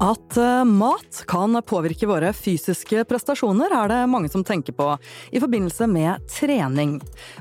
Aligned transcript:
At 0.00 0.36
eh, 0.36 0.64
mat 0.64 1.24
kan 1.28 1.58
påvirke 1.62 2.06
våre 2.08 2.30
fysiske 2.32 3.02
prestasjoner, 3.04 3.68
er 3.68 3.90
det 3.92 3.98
mange 4.08 4.30
som 4.32 4.44
tenker 4.48 4.72
på 4.72 4.86
i 5.28 5.42
forbindelse 5.42 5.84
med 5.92 6.24
trening. 6.32 6.94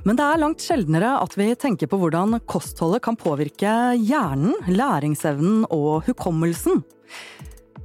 Men 0.04 0.20
det 0.20 0.26
er 0.26 0.42
langt 0.42 0.66
sjeldnere 0.66 1.14
at 1.22 1.38
vi 1.40 1.54
tenker 1.56 1.88
på 1.88 2.02
hvordan 2.02 2.36
kostholdet 2.52 3.06
kan 3.08 3.16
påvirke 3.20 3.78
hjernen, 3.96 4.58
læringsevnen 4.68 5.70
og 5.72 6.04
hukommelsen. 6.10 6.84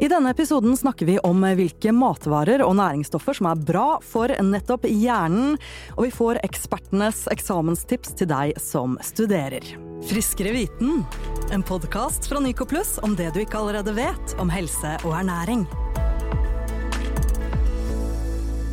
I 0.03 0.11
denne 0.11 0.35
episoden 0.35 0.75
snakker 0.75 1.07
vi 1.07 1.21
om 1.23 1.47
hvilke 1.55 1.95
matvarer 1.95 2.67
og 2.67 2.75
næringsstoffer 2.81 3.39
som 3.39 3.53
er 3.53 3.63
bra 3.71 3.89
for 4.03 4.35
nettopp 4.43 4.91
hjernen, 4.91 5.55
og 5.95 6.09
vi 6.09 6.15
får 6.19 6.43
ekspertenes 6.43 7.29
eksamenstips 7.31 8.19
til 8.19 8.35
deg 8.35 8.59
som 8.59 8.99
studerer. 9.07 9.94
Friskere 10.09 10.53
viten, 10.53 11.05
en 11.51 11.63
podkast 11.63 12.27
fra 12.27 12.41
Nyco 12.41 12.67
Pluss 12.67 12.99
om 13.03 13.17
det 13.17 13.31
du 13.35 13.41
ikke 13.41 13.57
allerede 13.57 13.95
vet 13.97 14.37
om 14.39 14.53
helse 14.53 14.99
og 15.01 15.17
ernæring. 15.17 15.65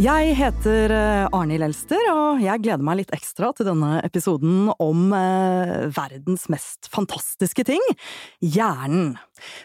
Jeg 0.01 0.31
heter 0.33 0.89
eh, 0.95 1.27
Arnhild 1.35 1.61
Elster, 1.67 1.99
og 2.09 2.39
jeg 2.41 2.63
gleder 2.63 2.81
meg 2.81 2.97
litt 2.97 3.11
ekstra 3.13 3.51
til 3.53 3.67
denne 3.67 3.99
episoden 4.01 4.71
om 4.81 5.11
eh, 5.13 5.91
verdens 5.93 6.47
mest 6.49 6.89
fantastiske 6.89 7.65
ting– 7.67 7.83
hjernen. 8.55 9.11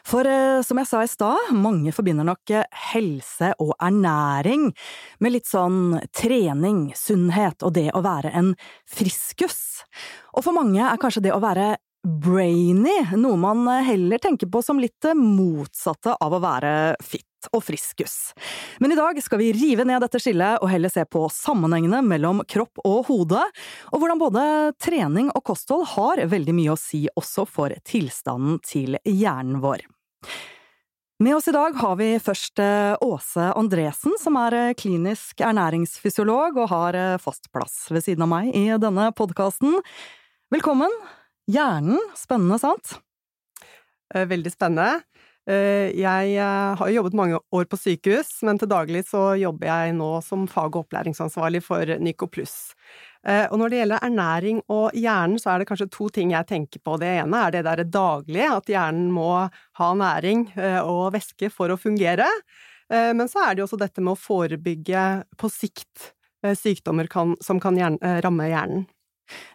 For 0.05 0.29
eh, 0.29 0.61
som 0.67 0.83
jeg 0.83 0.91
sa 0.91 1.01
i 1.01 1.09
stad, 1.09 1.55
mange 1.57 1.95
forbinder 1.97 2.29
nok 2.29 2.53
helse 2.91 3.55
og 3.65 3.73
ernæring 3.81 4.69
med 5.25 5.37
litt 5.39 5.49
sånn 5.49 6.03
trening, 6.13 6.91
sunnhet 6.99 7.65
og 7.65 7.73
det 7.79 7.89
å 7.97 8.05
være 8.05 8.35
en 8.37 8.53
friskus. 8.85 9.87
Og 10.37 10.45
for 10.45 10.53
mange 10.53 10.85
er 10.85 11.01
kanskje 11.01 11.31
det 11.31 11.33
å 11.33 11.41
være 11.41 11.79
brainy 12.07 12.95
noe 13.19 13.37
man 13.37 13.67
eh, 13.69 13.83
heller 13.83 14.19
tenker 14.23 14.47
på 14.47 14.63
som 14.63 14.79
litt 14.81 15.09
motsatte 15.19 16.15
av 16.23 16.37
å 16.37 16.43
være 16.43 16.71
fit 17.03 17.49
og 17.55 17.63
friskus. 17.67 18.33
Men 18.83 18.95
i 18.95 18.99
dag 18.99 19.19
skal 19.23 19.41
vi 19.43 19.53
rive 19.55 19.87
ned 19.87 20.03
dette 20.03 20.21
skillet 20.23 20.63
og 20.63 20.71
heller 20.71 20.91
se 20.93 21.05
på 21.07 21.25
sammenhengene 21.33 22.01
mellom 22.07 22.43
kropp 22.49 22.83
og 22.85 23.11
hode, 23.11 23.43
og 23.91 24.03
hvordan 24.03 24.23
både 24.23 24.45
trening 24.83 25.31
og 25.35 25.45
kosthold 25.47 25.87
har 25.97 26.23
veldig 26.31 26.55
mye 26.57 26.75
å 26.75 26.81
si 26.81 27.05
også 27.15 27.47
for 27.51 27.75
tilstanden 27.87 28.61
til 28.67 28.99
hjernen 29.03 29.61
vår. 29.63 29.85
Med 31.23 31.33
oss 31.39 31.47
i 31.49 31.55
dag 31.55 31.79
har 31.81 31.95
vi 31.97 32.11
først 32.21 32.61
Åse 33.01 33.45
Andresen, 33.57 34.19
som 34.21 34.37
er 34.37 34.75
klinisk 34.77 35.41
ernæringsfysiolog 35.41 36.59
og 36.61 36.73
har 36.75 36.99
fast 37.23 37.49
plass 37.55 37.87
ved 37.89 38.05
siden 38.05 38.27
av 38.27 38.35
meg 38.35 38.51
i 38.53 38.67
denne 38.83 39.09
podkasten. 39.17 39.79
Velkommen! 40.53 40.93
Hjernen, 41.47 42.01
spennende, 42.19 42.59
sant? 42.59 42.97
Veldig 44.15 44.53
spennende. 44.53 45.03
Eh, 45.47 45.93
jeg 45.95 46.33
eh, 46.35 46.73
har 46.75 46.89
jobbet 46.91 47.15
mange 47.15 47.39
år 47.55 47.69
på 47.71 47.79
sykehus, 47.79 48.41
men 48.47 48.59
til 48.59 48.71
daglig 48.71 49.05
så 49.07 49.37
jobber 49.39 49.69
jeg 49.71 49.93
nå 49.95 50.09
som 50.27 50.47
fag- 50.51 50.75
og 50.75 50.87
opplæringsansvarlig 50.87 51.63
for 51.63 51.87
Nyco 52.03 52.29
Eh, 53.27 53.47
og 53.51 53.59
når 53.59 53.71
det 53.71 53.79
gjelder 53.79 54.05
ernæring 54.07 54.59
og 54.71 54.91
hjernen, 54.95 55.39
så 55.39 55.51
er 55.51 55.59
det 55.59 55.67
kanskje 55.67 55.91
to 55.91 56.09
ting 56.09 56.31
jeg 56.31 56.47
tenker 56.47 56.79
på. 56.79 56.99
Det 56.99 57.09
ene 57.23 57.37
er 57.47 57.51
det 57.51 57.65
der 57.67 57.83
daglige, 57.85 58.51
at 58.55 58.67
hjernen 58.71 59.11
må 59.11 59.49
ha 59.51 59.89
næring 59.95 60.47
og 60.87 61.13
væske 61.13 61.51
for 61.51 61.75
å 61.75 61.79
fungere. 61.79 62.27
Men 62.89 63.27
så 63.27 63.43
er 63.43 63.55
det 63.55 63.65
jo 63.65 63.67
også 63.67 63.81
dette 63.83 63.99
med 63.99 64.15
å 64.15 64.21
forebygge 64.21 65.25
på 65.35 65.51
sikt 65.51 66.13
sykdommer 66.55 67.11
som 67.43 67.59
kan 67.59 67.99
ramme 68.23 68.47
hjernen. 68.47 68.87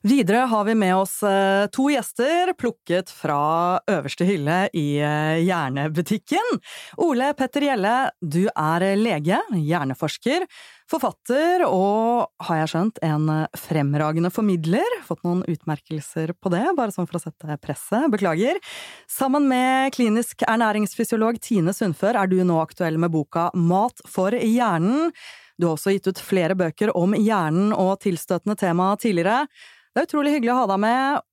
Videre 0.08 0.46
har 0.50 0.66
vi 0.68 0.76
med 0.76 0.96
oss 0.96 1.20
eh, 1.24 1.68
to 1.74 1.88
gjester 1.94 2.54
plukket 2.60 3.12
fra 3.14 3.80
øverste 3.92 4.26
hylle 4.28 4.64
i 4.78 5.00
eh, 5.00 5.42
Hjernebutikken. 5.46 6.60
Ole 7.02 7.32
Petter 7.38 7.68
Gjelle, 7.68 7.96
du 8.22 8.44
er 8.50 8.86
lege, 9.00 9.40
hjerneforsker, 9.56 10.48
forfatter 10.92 11.64
og, 11.68 12.32
har 12.44 12.62
jeg 12.62 12.72
skjønt, 12.74 13.02
en 13.06 13.30
fremragende 13.58 14.32
formidler. 14.34 14.98
Fått 15.08 15.24
noen 15.28 15.46
utmerkelser 15.50 16.34
på 16.36 16.52
det, 16.54 16.66
bare 16.78 16.94
sånn 16.94 17.08
for 17.10 17.20
å 17.20 17.24
sette 17.24 17.60
presset. 17.64 18.10
Beklager. 18.12 18.60
Sammen 19.10 19.48
med 19.52 19.94
klinisk 19.96 20.44
ernæringsfysiolog 20.50 21.40
Tine 21.44 21.76
Sundfør 21.76 22.20
er 22.20 22.32
du 22.32 22.42
nå 22.44 22.60
aktuell 22.64 23.00
med 23.02 23.14
boka 23.14 23.50
Mat 23.56 24.04
for 24.10 24.36
hjernen 24.36 25.12
du 25.62 25.68
har 25.70 25.78
også 25.78 25.94
gitt 25.94 26.10
ut 26.10 26.20
flere 26.26 26.58
bøker 26.58 26.92
om 26.98 27.14
hjernen 27.14 27.72
og 27.76 28.00
tilstøtende 28.02 28.58
tema 28.58 28.92
tidligere. 29.00 29.46
Det 29.94 30.02
er 30.02 30.08
utrolig 30.08 30.36
hyggelig 30.36 30.54
å 30.56 30.62
ha 30.64 30.70
deg 30.72 30.80
med, 30.82 31.26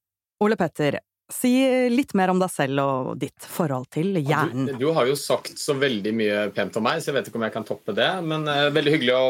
Ole 0.44 0.59
Petter. 0.61 0.99
Si 1.33 1.53
litt 1.93 2.15
mer 2.16 2.33
om 2.33 2.41
deg 2.41 2.53
selv 2.53 2.83
og 2.84 3.09
ditt 3.21 3.44
forhold 3.49 3.89
til 3.93 4.16
hjernen. 4.21 4.71
Du, 4.71 4.78
du, 4.81 4.89
har 4.97 5.09
jo 5.09 5.16
sagt 5.19 5.61
så 5.61 5.77
veldig 5.77 6.12
mye 6.16 6.43
pent 6.56 6.77
om 6.81 6.87
meg, 6.89 7.00
så 7.00 7.11
jeg 7.11 7.19
vet 7.19 7.31
ikke 7.31 7.41
om 7.41 7.47
jeg 7.49 7.56
kan 7.56 7.66
toppe 7.69 7.97
det. 7.97 8.09
Men 8.25 8.49
uh, 8.49 8.69
Veldig 8.72 8.94
hyggelig 8.97 9.16
å 9.16 9.27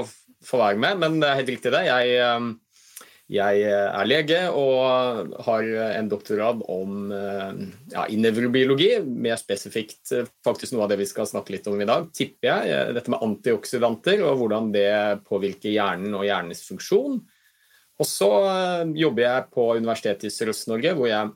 få 0.47 0.61
være 0.63 0.79
med. 0.83 1.01
Men 1.03 1.19
det 1.23 1.31
er 1.31 1.41
helt 1.41 1.53
riktig, 1.55 1.73
det. 1.75 1.85
Jeg, 1.89 2.19
uh, 2.23 2.51
jeg 3.29 3.61
eh, 3.61 3.89
er 3.93 4.09
lege 4.09 4.39
og 4.57 5.35
har 5.45 5.67
en 5.99 6.07
doktorgrad 6.09 6.63
om 6.73 7.11
eh, 7.13 7.59
ja, 7.93 8.07
nevrobiologi, 8.17 8.89
mer 9.05 9.37
spesifikt 9.37 10.15
eh, 10.17 10.31
faktisk 10.47 10.73
noe 10.73 10.87
av 10.87 10.95
det 10.95 10.97
vi 11.03 11.09
skal 11.11 11.29
snakke 11.29 11.53
litt 11.53 11.69
om 11.69 11.77
i 11.77 11.89
dag, 11.89 12.07
tipper 12.17 12.49
jeg. 12.49 12.95
Dette 12.97 13.13
med 13.13 13.27
antioksidanter 13.27 14.25
og 14.25 14.41
hvordan 14.41 14.73
det 14.73 14.89
påvirker 15.29 15.75
hjernen 15.75 16.17
og 16.17 16.25
hjernens 16.25 16.65
funksjon. 16.71 17.21
Og 17.99 18.07
så 18.07 18.31
jobber 18.95 19.25
jeg 19.25 19.47
på 19.53 19.69
Universitetet 19.77 20.29
i 20.29 20.33
Sørøst-Norge, 20.33 20.93
hvor 20.97 21.11
jeg 21.11 21.33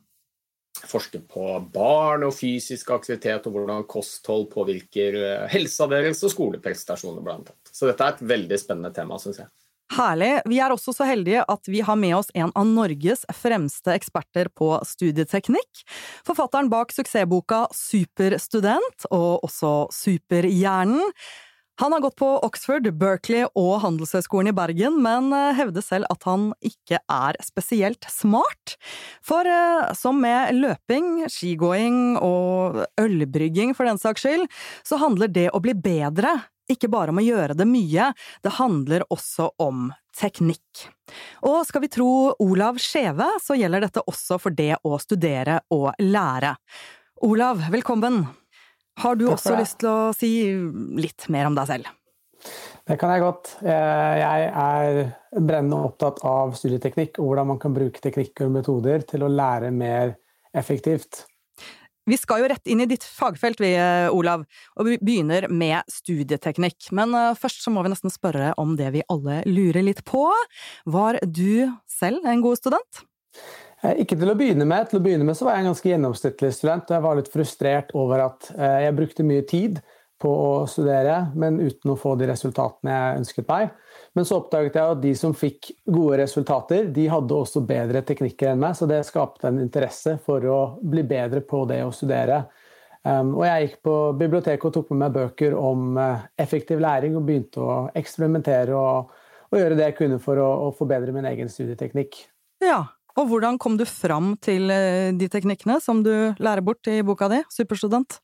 forsker 0.88 1.25
på 1.28 1.48
barn 1.75 2.25
og 2.25 2.36
fysisk 2.38 2.94
aktivitet 2.94 3.48
og 3.50 3.56
hvordan 3.56 3.82
kosthold 3.91 4.47
påvirker 4.54 5.19
helsa 5.52 5.91
deres 5.91 6.22
og 6.25 6.32
skoleprestasjoner, 6.32 7.34
annet. 7.34 7.52
Så 7.69 7.91
dette 7.91 8.06
er 8.06 8.14
et 8.14 8.25
veldig 8.32 8.60
spennende 8.62 8.94
tema, 8.94 9.19
syns 9.20 9.42
jeg. 9.42 9.50
Herlig. 9.92 10.32
Vi 10.48 10.58
er 10.62 10.72
også 10.72 10.94
så 10.97 11.06
heldige 11.08 11.44
at 11.50 11.69
vi 11.69 11.82
har 11.84 11.98
med 12.00 12.16
oss 12.16 12.32
en 12.38 12.53
av 12.56 12.66
Norges 12.69 13.26
fremste 13.36 13.92
eksperter 13.92 14.48
på 14.56 14.75
studieteknikk. 14.88 15.84
Forfatteren 16.26 16.70
bak 16.72 16.94
suksessboka 16.94 17.66
Superstudent, 17.76 19.08
og 19.10 19.44
også 19.44 19.72
Superhjernen. 19.92 21.12
Han 21.81 21.94
har 21.97 22.02
gått 22.04 22.19
på 22.20 22.28
Oxford, 22.44 22.86
Berkeley 23.00 23.47
og 23.58 23.81
Handelshøyskolen 23.82 24.52
i 24.52 24.54
Bergen, 24.54 25.00
men 25.02 25.32
eh, 25.34 25.54
hevder 25.56 25.82
selv 25.82 26.08
at 26.12 26.22
han 26.28 26.50
ikke 26.62 27.00
er 27.00 27.38
spesielt 27.42 28.06
smart. 28.12 28.76
For 29.25 29.48
eh, 29.48 29.88
som 29.98 30.20
med 30.22 30.52
løping, 30.60 31.25
skigåing 31.32 32.20
og 32.20 32.84
ølbrygging 33.00 33.72
for 33.75 33.88
den 33.88 34.00
saks 34.00 34.26
skyld, 34.26 34.47
så 34.86 35.00
handler 35.00 35.32
det 35.32 35.48
å 35.50 35.62
bli 35.64 35.75
bedre 35.75 36.36
ikke 36.75 36.91
bare 36.93 37.12
om 37.12 37.21
å 37.21 37.25
gjøre 37.25 37.56
det 37.59 37.66
mye, 37.69 38.10
det 38.43 38.56
handler 38.59 39.06
også 39.12 39.50
om 39.62 39.91
teknikk. 40.16 40.87
Og 41.49 41.62
skal 41.69 41.84
vi 41.84 41.91
tro 41.93 42.10
Olav 42.43 42.81
Skjeve, 42.83 43.28
så 43.43 43.56
gjelder 43.59 43.87
dette 43.87 44.05
også 44.09 44.38
for 44.43 44.55
det 44.56 44.75
å 44.84 44.99
studere 45.03 45.61
og 45.75 45.91
lære. 46.03 46.55
Olav, 47.22 47.65
velkommen! 47.72 48.25
Har 49.00 49.16
du 49.16 49.25
også 49.31 49.56
lyst 49.56 49.78
til 49.81 49.88
å 49.88 50.12
si 50.16 50.32
litt 51.00 51.28
mer 51.32 51.49
om 51.49 51.56
deg 51.56 51.69
selv? 51.71 51.93
Det 52.82 52.97
kan 52.99 53.12
jeg 53.15 53.22
godt. 53.22 53.53
Eh, 53.62 54.15
jeg 54.19 54.49
er 54.50 54.99
brennende 55.38 55.78
opptatt 55.87 56.19
av 56.27 56.56
studieteknikk 56.59 57.21
og 57.22 57.31
hvordan 57.31 57.53
man 57.55 57.61
kan 57.62 57.75
bruke 57.77 58.03
teknikker 58.03 58.49
og 58.49 58.56
metoder 58.59 59.06
til 59.09 59.25
å 59.25 59.31
lære 59.31 59.71
mer 59.75 60.16
effektivt. 60.53 61.22
Vi 62.10 62.16
skal 62.18 62.42
jo 62.42 62.48
rett 62.50 62.66
inn 62.66 62.82
i 62.82 62.88
ditt 62.90 63.04
fagfelt, 63.06 63.60
vi, 63.62 63.74
eh, 63.78 64.10
Olav, 64.10 64.42
og 64.74 64.88
vi 64.88 64.98
begynner 64.98 65.46
med 65.48 65.86
studieteknikk. 65.90 66.90
Men 66.90 67.14
eh, 67.14 67.36
først 67.38 67.62
så 67.62 67.70
må 67.70 67.84
vi 67.86 67.92
nesten 67.92 68.10
spørre 68.10 68.50
om 68.58 68.74
det 68.78 68.90
vi 68.96 69.04
alle 69.12 69.38
lurer 69.46 69.86
litt 69.86 70.02
på. 70.08 70.24
Var 70.90 71.20
du 71.22 71.70
selv 71.86 72.26
en 72.26 72.42
god 72.42 72.58
student? 72.58 73.04
Eh, 73.84 74.02
ikke 74.02 74.18
til 74.18 74.32
å 74.32 74.36
begynne 74.38 74.66
med. 74.66 74.90
Til 74.90 74.98
å 74.98 75.04
begynne 75.04 75.28
med 75.28 75.38
så 75.38 75.46
var 75.46 75.54
jeg 75.54 75.62
en 75.62 75.70
ganske 75.70 75.92
gjennomsnittlig 75.92 76.52
student, 76.58 76.90
og 76.90 76.98
jeg 76.98 77.06
var 77.06 77.20
litt 77.20 77.32
frustrert 77.32 77.94
over 77.94 78.26
at 78.26 78.50
jeg 78.50 78.98
brukte 78.98 79.26
mye 79.26 79.46
tid 79.46 79.78
på 80.22 80.31
å 80.31 80.50
studere, 80.70 81.28
men 81.38 81.60
uten 81.62 81.94
å 81.94 81.98
få 81.98 82.16
de 82.19 82.28
resultatene 82.31 82.98
jeg 82.98 83.22
ønsket 83.22 83.48
meg. 83.50 83.70
Men 84.12 84.26
så 84.29 84.43
oppdaget 84.43 84.76
jeg 84.76 84.94
at 84.94 85.00
de 85.00 85.12
som 85.17 85.32
fikk 85.37 85.70
gode 85.88 86.19
resultater, 86.20 86.91
de 86.93 87.06
hadde 87.09 87.37
også 87.37 87.62
bedre 87.64 88.03
teknikker 88.05 88.50
enn 88.50 88.61
meg, 88.61 88.76
så 88.76 88.88
det 88.88 89.00
skapte 89.09 89.49
en 89.49 89.62
interesse 89.62 90.19
for 90.26 90.44
å 90.44 90.59
bli 90.85 91.05
bedre 91.09 91.41
på 91.49 91.64
det 91.70 91.81
å 91.87 91.94
studere. 91.97 92.43
Um, 93.03 93.32
og 93.41 93.47
jeg 93.49 93.64
gikk 93.64 93.79
på 93.88 93.94
biblioteket 94.14 94.69
og 94.69 94.75
tok 94.76 94.91
med 94.93 95.00
meg 95.00 95.14
bøker 95.17 95.56
om 95.59 95.97
uh, 95.99 96.26
effektiv 96.38 96.79
læring 96.82 97.17
og 97.19 97.25
begynte 97.26 97.64
å 97.64 97.79
eksperimentere 97.99 98.76
og, 98.79 99.09
og 99.50 99.59
gjøre 99.59 99.79
det 99.79 99.88
jeg 99.88 99.97
kunne 100.05 100.20
for 100.23 100.38
å, 100.38 100.50
å, 100.69 100.73
forbedre 100.76 101.15
min 101.17 101.26
egen 101.32 101.50
studieteknikk. 101.50 102.20
Ja, 102.62 102.85
og 103.19 103.32
hvordan 103.32 103.58
kom 103.61 103.75
du 103.81 103.82
fram 103.88 104.37
til 104.44 104.70
uh, 104.70 105.11
de 105.19 105.31
teknikkene 105.32 105.81
som 105.82 106.05
du 106.06 106.12
lærer 106.37 106.62
bort 106.62 106.87
i 106.87 107.00
boka 107.06 107.32
di, 107.32 107.41
Superstudent? 107.50 108.20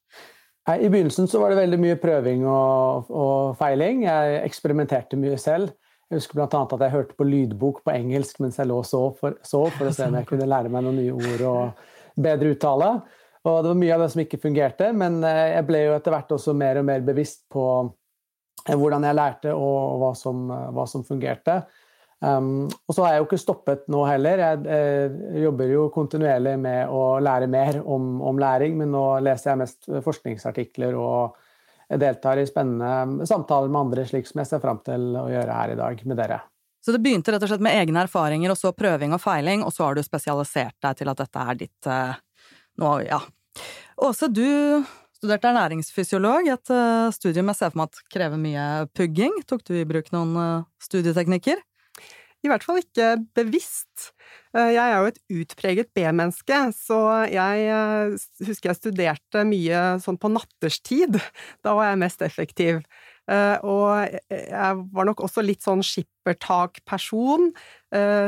I 0.69 0.89
begynnelsen 0.89 1.29
så 1.29 1.41
var 1.41 1.53
det 1.53 1.63
veldig 1.63 1.79
mye 1.81 1.99
prøving 2.01 2.43
og, 2.45 3.09
og 3.09 3.55
feiling. 3.57 4.03
Jeg 4.05 4.41
eksperimenterte 4.45 5.17
mye 5.21 5.39
selv. 5.41 5.71
Jeg 6.09 6.21
husker 6.21 6.37
bl.a. 6.37 6.49
at 6.61 6.83
jeg 6.85 6.93
hørte 6.93 7.17
på 7.17 7.25
lydbok 7.29 7.81
på 7.85 7.93
engelsk 7.95 8.41
mens 8.41 8.59
jeg 8.61 8.69
lå 8.69 8.81
og 8.83 8.89
sov 8.89 9.17
for, 9.21 9.39
sov 9.45 9.71
for 9.77 9.89
å 9.89 9.95
se 9.97 10.09
om 10.09 10.17
jeg 10.19 10.29
kunne 10.29 10.49
lære 10.49 10.73
meg 10.73 10.85
noen 10.85 11.01
nye 11.01 11.17
ord 11.17 11.45
og 11.49 12.21
bedre 12.21 12.53
uttale. 12.53 12.91
Og 13.49 13.59
det 13.63 13.71
var 13.71 13.81
mye 13.81 13.95
av 13.97 14.05
det 14.05 14.11
som 14.13 14.23
ikke 14.25 14.41
fungerte, 14.43 14.91
men 14.93 15.21
jeg 15.25 15.65
ble 15.69 15.85
jo 15.87 15.97
etter 15.97 16.13
hvert 16.13 16.33
også 16.37 16.57
mer 16.59 16.81
og 16.81 16.89
mer 16.89 17.05
bevisst 17.07 17.47
på 17.53 17.65
hvordan 18.69 19.07
jeg 19.09 19.17
lærte 19.17 19.53
og 19.57 20.01
hva 20.03 20.11
som, 20.19 20.49
hva 20.49 20.85
som 20.91 21.05
fungerte. 21.07 21.63
Um, 22.19 22.67
og 22.67 22.97
så 22.97 23.05
har 23.05 23.13
jeg 23.15 23.23
jo 23.23 23.27
ikke 23.29 23.41
stoppet 23.41 23.85
nå 23.93 24.03
heller. 24.09 24.41
Jeg, 24.43 24.63
eh, 24.75 25.43
jobber 25.45 25.71
jo 25.71 25.85
kontinuerlig 25.95 26.57
med 26.59 26.91
å 26.91 27.21
lære 27.23 27.47
mer 27.51 27.79
om, 27.85 28.17
om, 28.27 28.41
læring, 28.43 28.75
men 28.81 28.91
nå 28.95 29.05
leser 29.23 29.53
jeg 29.53 29.61
mest 29.63 29.91
forskningsartikler 30.07 30.99
og 30.99 31.39
deltar 32.03 32.41
i 32.43 32.47
spennende 32.49 33.27
samtaler 33.27 33.71
med 33.71 33.87
andre, 33.87 34.05
slik 34.09 34.27
som 34.29 34.43
jeg 34.43 34.51
ser 34.51 34.63
fram 34.65 34.83
til 34.85 35.15
å 35.17 35.29
gjøre 35.31 35.61
her 35.61 35.73
i 35.73 35.79
dag 35.79 36.03
med 36.05 36.19
dere. 36.21 36.43
Så 36.85 36.93
det 36.95 37.01
begynte 37.05 37.33
rett 37.33 37.43
og 37.45 37.51
slett 37.51 37.65
med 37.65 37.79
egne 37.79 38.03
erfaringer, 38.05 38.53
og 38.53 38.59
så 38.59 38.75
prøving 38.77 39.15
og 39.15 39.23
feiling, 39.23 39.65
og 39.67 39.73
så 39.75 39.87
har 39.87 39.97
du 39.97 40.05
spesialisert 40.05 40.77
deg 40.85 41.01
til 41.01 41.11
at 41.13 41.23
dette 41.23 41.45
er 41.53 41.59
ditt 41.63 41.89
eh, 41.91 42.19
nå, 42.83 42.93
ja. 43.07 43.23
Åse, 44.05 44.29
du 44.31 44.47
studerte 45.19 45.51
ernæringsfysiolog, 45.51 46.47
et 46.47 46.71
uh, 46.71 47.09
studium 47.15 47.51
jeg 47.51 47.59
ser 47.59 47.73
for 47.73 47.81
meg 47.81 47.91
at 47.91 48.03
krever 48.15 48.39
mye 48.39 48.67
pugging. 48.95 49.41
Tok 49.51 49.65
du 49.67 49.75
i 49.81 49.87
bruk 49.89 50.13
noen 50.15 50.37
uh, 50.39 50.67
studieteknikker? 50.83 51.59
I 52.47 52.51
hvert 52.53 52.63
fall 52.63 52.79
ikke 52.79 53.17
bevisst. 53.35 54.13
Eh, 54.57 54.73
jeg 54.77 54.85
er 54.85 54.97
jo 55.03 55.11
et 55.11 55.21
utpreget 55.41 55.91
B-menneske, 55.97 56.61
så 56.77 57.01
jeg 57.33 57.67
eh, 57.67 58.15
husker 58.47 58.71
jeg 58.71 58.79
studerte 58.79 59.45
mye 59.49 59.83
sånn 60.05 60.21
på 60.21 60.31
natterstid. 60.33 61.19
Da 61.65 61.75
var 61.77 61.91
jeg 61.91 62.03
mest 62.05 62.23
effektiv. 62.25 62.83
Eh, 63.29 63.57
og 63.67 64.15
jeg 64.33 64.85
var 64.95 65.09
nok 65.09 65.21
også 65.27 65.43
litt 65.45 65.67
sånn 65.67 65.83
skippertak-person, 65.85 67.51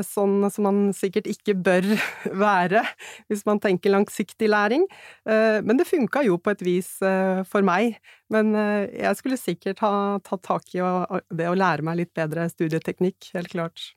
sånn 0.04 0.46
som 0.48 0.64
man 0.64 0.78
sikkert 0.96 1.26
ikke 1.28 1.52
bør 1.60 1.84
være 2.44 2.80
hvis 3.28 3.44
man 3.48 3.60
tenker 3.60 3.92
langsiktig 3.92 4.48
læring. 4.48 4.86
Men 5.28 5.76
det 5.76 5.88
funka 5.88 6.24
jo 6.24 6.38
på 6.40 6.54
et 6.54 6.64
vis 6.64 6.88
for 7.52 7.64
meg. 7.68 8.00
Men 8.32 8.56
jeg 8.56 9.20
skulle 9.20 9.40
sikkert 9.40 9.84
ha 9.84 9.92
tatt 10.24 10.44
tak 10.48 10.72
i 10.72 10.80
det 10.80 11.52
å 11.52 11.56
lære 11.60 11.84
meg 11.84 12.00
litt 12.00 12.14
bedre 12.16 12.48
studieteknikk, 12.52 13.34
helt 13.36 13.52
klart. 13.52 13.90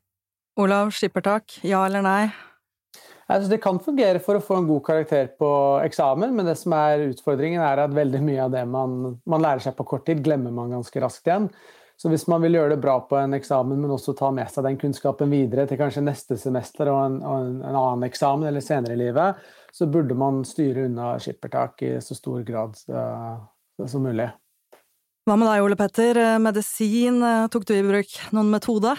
Olav, 0.60 0.92
skippertak, 0.94 1.60
ja 1.66 1.80
eller 1.88 2.04
nei? 2.06 2.24
Altså, 3.26 3.48
det 3.50 3.62
kan 3.64 3.80
fungere 3.82 4.20
for 4.22 4.38
å 4.38 4.44
få 4.44 4.60
en 4.60 4.68
god 4.68 4.84
karakter 4.86 5.32
på 5.40 5.50
eksamen, 5.82 6.36
men 6.36 6.46
det 6.46 6.58
som 6.60 6.76
er 6.78 7.08
utfordringen 7.08 7.64
er 7.64 7.82
at 7.86 7.96
veldig 7.96 8.20
mye 8.22 8.44
av 8.44 8.52
det 8.54 8.66
man, 8.70 9.16
man 9.26 9.42
lærer 9.42 9.64
seg 9.64 9.74
på 9.78 9.88
kort 9.90 10.06
tid, 10.06 10.22
glemmer 10.26 10.54
man 10.54 10.76
ganske 10.76 11.02
raskt 11.02 11.30
igjen. 11.30 11.48
Så 11.98 12.12
hvis 12.12 12.26
man 12.30 12.44
vil 12.44 12.58
gjøre 12.58 12.74
det 12.74 12.84
bra 12.84 12.98
på 13.08 13.18
en 13.18 13.34
eksamen, 13.38 13.80
men 13.80 13.94
også 13.96 14.16
ta 14.18 14.30
med 14.36 14.52
seg 14.52 14.66
den 14.68 14.78
kunnskapen 14.82 15.32
videre 15.34 15.66
til 15.70 15.80
kanskje 15.80 16.04
neste 16.04 16.38
semester 16.42 16.92
og 16.92 17.00
en, 17.00 17.18
og 17.24 17.36
en, 17.40 17.58
en 17.64 17.80
annen 17.80 18.06
eksamen 18.10 18.50
eller 18.50 18.66
senere 18.66 18.98
i 18.98 19.02
livet, 19.02 19.42
så 19.74 19.88
burde 19.90 20.18
man 20.18 20.44
styre 20.46 20.86
unna 20.90 21.16
skippertak 21.22 21.82
i 21.86 21.96
så 22.04 22.18
stor 22.18 22.44
grad 22.46 22.78
uh, 22.94 23.40
som 23.88 24.06
mulig. 24.06 24.28
Hva 25.24 25.40
med 25.40 25.48
deg, 25.48 25.64
Ole 25.64 25.80
Petter? 25.80 26.20
Medisin, 26.44 27.22
eh, 27.24 27.46
tok 27.50 27.64
du 27.70 27.78
i 27.78 27.86
bruk 27.86 28.18
noen 28.36 28.52
metode? 28.52 28.98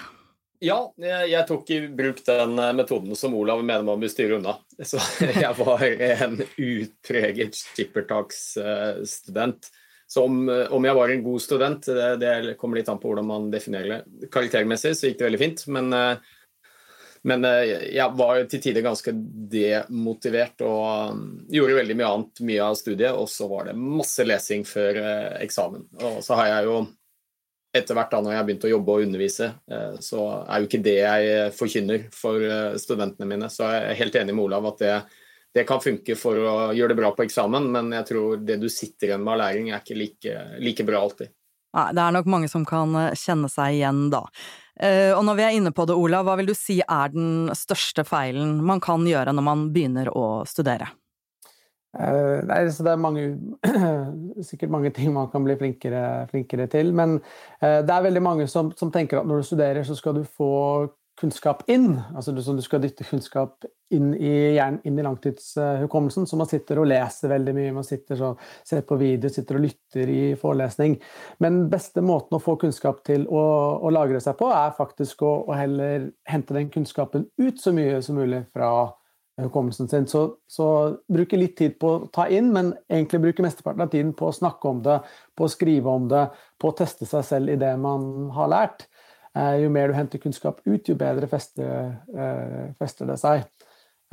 Ja, 0.63 0.95
jeg 0.99 1.47
tok 1.49 1.71
i 1.75 1.89
bruk 1.89 2.21
den 2.27 2.59
eh, 2.59 2.73
metoden 2.77 3.17
som 3.19 3.35
Olav 3.37 3.65
mener 3.65 3.83
man 3.87 4.01
bør 4.03 4.09
styre 4.13 4.37
unna. 4.39 4.55
Så 4.91 4.99
jeg 5.27 5.55
var 5.59 5.83
en 5.85 6.43
utpreget 6.43 7.55
skippertaksstudent. 7.59 9.71
Så 10.07 10.25
om, 10.29 10.35
om, 10.47 10.85
jeg 10.85 10.95
var 10.95 11.09
en 11.11 11.23
god 11.25 11.43
student, 11.43 11.87
det, 11.89 12.17
det, 12.21 12.57
kommer 12.61 12.77
litt 12.79 12.89
an 12.93 13.01
på 13.03 13.09
hvordan 13.11 13.27
man 13.27 13.51
definerer 13.51 13.89
det. 13.91 14.05
Karaktermessig 14.31 14.97
så 14.97 15.07
gikk 15.09 15.19
det 15.19 15.29
veldig 15.31 15.41
fint, 15.41 15.67
men, 15.75 15.93
eh, 15.97 16.17
men 17.27 17.45
eh, 17.49 17.63
jeg 17.97 18.19
var 18.21 18.35
til 18.53 18.61
tider 18.63 18.83
ganske 18.85 19.13
demotivert 19.55 20.61
og 20.69 20.91
gjorde 21.51 21.81
veldig 21.81 21.97
mye 21.99 22.11
annet 22.13 22.35
mye 22.47 22.63
av 22.69 22.75
studiet. 22.79 23.13
Og 23.17 23.27
så 23.33 23.45
var 23.51 23.63
det 23.71 23.81
masse 23.81 24.23
lesing 24.29 24.63
før 24.69 24.93
eksamen. 25.41 25.83
Og 26.05 26.17
så 26.25 26.33
har 26.39 26.47
jeg 26.53 26.63
jo 26.71 26.77
etter 27.75 27.97
hvert 27.99 28.13
da 28.13 28.21
når 28.23 28.33
jeg 28.33 28.39
har 28.39 28.47
begynt 28.49 28.65
å 28.69 28.71
jobbe 28.71 28.95
og 28.95 29.05
undervise, 29.09 29.51
eh, 29.71 29.95
så 30.05 30.25
er 30.45 30.63
jo 30.63 30.69
ikke 30.69 30.83
det 30.85 30.97
jeg 31.01 31.53
forkynner 31.59 32.09
for 32.15 32.47
eh, 32.47 32.79
studentene 32.81 33.29
mine. 33.29 33.51
Så 33.51 33.67
jeg 33.67 33.87
er 33.91 34.01
helt 34.01 34.19
enig 34.21 34.37
med 34.37 34.47
Olav 34.47 34.69
at 34.71 34.83
det, 34.85 34.97
det 35.59 35.67
kan 35.69 35.83
funke 35.83 36.17
for 36.19 36.39
å 36.39 36.57
gjøre 36.77 36.95
det 36.95 37.01
bra 37.03 37.11
på 37.17 37.27
eksamen, 37.27 37.67
men 37.75 37.91
jeg 37.99 38.09
tror 38.13 38.45
det 38.47 38.61
du 38.63 38.69
sitter 38.71 39.11
igjen 39.11 39.25
med 39.27 39.35
av 39.35 39.41
læring, 39.43 39.73
er 39.73 39.83
ikke 39.83 39.99
like, 39.99 40.37
like 40.63 40.87
bra 40.87 41.03
alltid. 41.03 41.35
Nei, 41.75 41.89
det 41.99 42.05
er 42.05 42.15
nok 42.15 42.29
mange 42.31 42.51
som 42.53 42.67
kan 42.69 42.95
eh, 43.01 43.17
kjenne 43.19 43.51
seg 43.51 43.81
igjen 43.81 44.07
da. 44.15 44.27
Og 44.75 45.21
når 45.23 45.37
vi 45.39 45.43
er 45.47 45.53
inne 45.55 45.71
på 45.71 45.85
det, 45.87 45.95
Olav, 45.95 46.25
hva 46.27 46.33
vil 46.41 46.49
du 46.49 46.57
si 46.59 46.81
er 46.83 47.13
den 47.13 47.47
største 47.55 48.03
feilen 48.03 48.57
man 48.67 48.81
kan 48.83 49.05
gjøre 49.07 49.31
når 49.31 49.45
man 49.47 49.69
begynner 49.71 50.11
å 50.11 50.25
studere? 50.51 50.89
Uh, 51.95 52.43
nei, 52.49 52.65
så 52.75 52.83
det 52.87 52.91
er 52.95 53.01
mange, 53.01 53.29
sikkert 54.49 54.73
mange 54.75 54.91
ting 54.95 55.13
man 55.15 55.31
kan 55.31 55.47
bli 55.47 55.55
flinkere, 55.61 56.27
flinkere 56.33 56.67
til. 56.73 56.91
Men 56.97 57.21
uh, 57.21 57.81
det 57.87 57.95
er 57.95 58.07
veldig 58.09 58.23
mange 58.25 58.49
som, 58.51 58.73
som, 58.79 58.91
tenker 58.95 59.21
at 59.21 59.31
når 59.31 59.43
du 59.43 59.49
studerer, 59.51 59.87
så 59.87 59.97
skal 59.99 60.19
du 60.19 60.25
få 60.27 60.53
kunnskap 61.21 61.63
inn. 61.71 61.93
Altså 62.17 62.33
du, 62.35 62.41
du 62.43 62.63
skal 62.65 62.83
dytte 62.83 63.07
kunnskap 63.07 63.63
inn 63.95 64.11
i 64.19 64.33
hjernen, 64.57 64.81
inn 64.83 64.99
i 64.99 65.05
langtidshukommelsen. 65.07 66.27
Så 66.27 66.39
man 66.41 66.51
sitter 66.51 66.81
og 66.83 66.89
leser 66.91 67.31
veldig 67.31 67.55
mye, 67.55 67.77
man 67.77 67.87
sitter 67.87 68.19
så, 68.19 68.33
ser 68.67 68.83
på 68.89 68.99
video, 68.99 69.31
sitter 69.31 69.61
og 69.61 69.67
lytter 69.69 70.11
i 70.11 70.25
forelesning. 70.41 70.99
Men 71.45 71.65
beste 71.71 72.03
måten 72.03 72.35
å 72.35 72.43
få 72.43 72.57
kunnskap 72.61 73.05
til 73.07 73.29
å, 73.31 73.45
å 73.79 73.95
lagre 73.95 74.19
seg 74.25 74.35
på, 74.41 74.51
er 74.51 74.75
faktisk 74.75 75.23
å, 75.23 75.37
å 75.47 75.59
heller 75.59 76.11
hente 76.31 76.59
den 76.59 76.75
kunnskapen 76.75 77.29
ut 77.39 77.63
så 77.63 77.75
mye 77.77 78.03
som 78.03 78.19
mulig 78.19 78.45
fra 78.51 78.75
hukommelsen 79.41 79.89
sin. 79.89 80.07
Så, 80.07 80.25
så 80.51 80.67
bruke 81.11 81.39
litt 81.39 81.57
tid 81.59 81.79
på 81.83 81.91
å 81.91 82.07
ta 82.15 82.27
inn, 82.31 82.53
men 82.55 82.73
egentlig 82.89 83.23
bruke 83.25 83.45
mesteparten 83.45 83.85
av 83.85 83.93
tiden 83.93 84.13
på 84.17 84.29
å 84.29 84.37
snakke 84.37 84.71
om 84.71 84.83
det, 84.85 85.01
på 85.35 85.47
å 85.47 85.53
skrive 85.53 85.91
om 85.91 86.09
det, 86.11 86.27
på 86.61 86.71
å 86.71 86.77
teste 86.79 87.09
seg 87.09 87.27
selv 87.27 87.55
i 87.55 87.59
det 87.61 87.75
man 87.81 88.31
har 88.37 88.53
lært. 88.53 88.87
Eh, 89.35 89.65
jo 89.65 89.71
mer 89.75 89.91
du 89.91 89.97
henter 89.99 90.23
kunnskap 90.23 90.61
ut, 90.63 90.89
jo 90.89 90.95
bedre 90.99 91.29
fester, 91.31 91.97
eh, 92.15 92.67
fester 92.79 93.11
det 93.11 93.19
seg. 93.19 93.47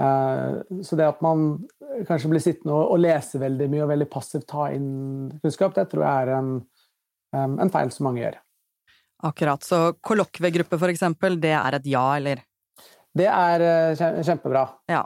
Eh, 0.01 0.61
så 0.81 0.97
det 0.97 1.05
at 1.05 1.21
man 1.21 1.59
kanskje 2.07 2.31
blir 2.31 2.41
sittende 2.41 2.73
og, 2.73 2.95
og 2.95 3.03
lese 3.03 3.41
veldig 3.41 3.67
mye 3.69 3.83
og 3.85 3.91
veldig 3.93 4.09
passivt 4.09 4.47
ta 4.49 4.71
inn 4.73 5.29
kunnskap, 5.43 5.75
det 5.77 5.91
tror 5.91 6.07
jeg 6.07 6.23
er 6.25 6.33
en, 6.39 6.55
en 7.37 7.73
feil 7.73 7.93
som 7.93 8.09
mange 8.09 8.23
gjør. 8.23 8.39
Akkurat. 9.29 9.61
Så 9.61 9.91
kollokviegruppe, 10.01 10.79
for 10.81 10.89
eksempel, 10.89 11.37
det 11.41 11.53
er 11.53 11.77
et 11.77 11.85
ja, 11.91 12.07
eller? 12.17 12.41
Det 13.17 13.27
er 13.27 13.65
eh, 13.65 14.21
kjempebra. 14.23 14.67
Ja. 14.91 15.05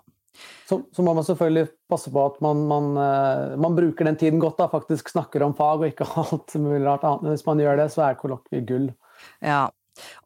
Så, 0.69 0.81
så, 0.95 1.03
må 1.05 1.13
man 1.15 1.23
selvfølgelig 1.23 1.69
passe 1.89 2.11
på 2.11 2.25
at 2.27 2.41
man, 2.43 2.65
man, 2.69 2.91
eh, 2.99 3.55
man, 3.61 3.77
bruker 3.77 4.05
den 4.05 4.19
tiden 4.19 4.41
godt. 4.41 4.59
da, 4.59 4.69
Faktisk 4.71 5.09
snakker 5.09 5.45
om 5.45 5.55
fag 5.57 5.81
og 5.81 5.89
ikke 5.89 6.09
alt 6.25 6.57
mulig 6.59 6.85
rart 6.85 7.07
annet. 7.07 7.33
Hvis 7.33 7.47
man 7.47 7.63
gjør 7.63 7.81
det, 7.81 7.89
så 7.93 8.07
er 8.09 8.19
kollokvie 8.19 8.65
gull. 8.67 8.91
Ja. 9.41 9.65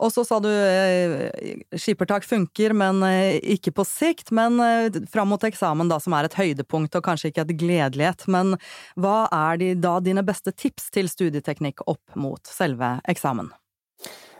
Og 0.02 0.10
så 0.10 0.24
sa 0.26 0.40
du 0.42 0.50
eh, 0.50 1.60
skippertak 1.78 2.26
funker, 2.26 2.74
men 2.74 3.04
ikke 3.38 3.76
på 3.78 3.86
sikt. 3.86 4.34
Men 4.36 4.58
fram 5.14 5.30
mot 5.30 5.46
eksamen, 5.46 5.92
da, 5.92 6.02
som 6.02 6.18
er 6.18 6.26
et 6.26 6.40
høydepunkt 6.40 6.98
og 6.98 7.06
kanskje 7.06 7.30
ikke 7.30 7.46
et 7.46 7.56
gledelighet. 7.62 8.26
Men 8.34 8.58
hva 8.98 9.28
er 9.30 9.62
de, 9.62 9.72
da 9.78 10.00
dine 10.04 10.26
beste 10.26 10.56
tips 10.58 10.90
til 10.98 11.12
studieteknikk 11.12 11.86
opp 11.86 12.18
mot 12.18 12.42
selve 12.50 12.98
eksamen? 13.14 13.54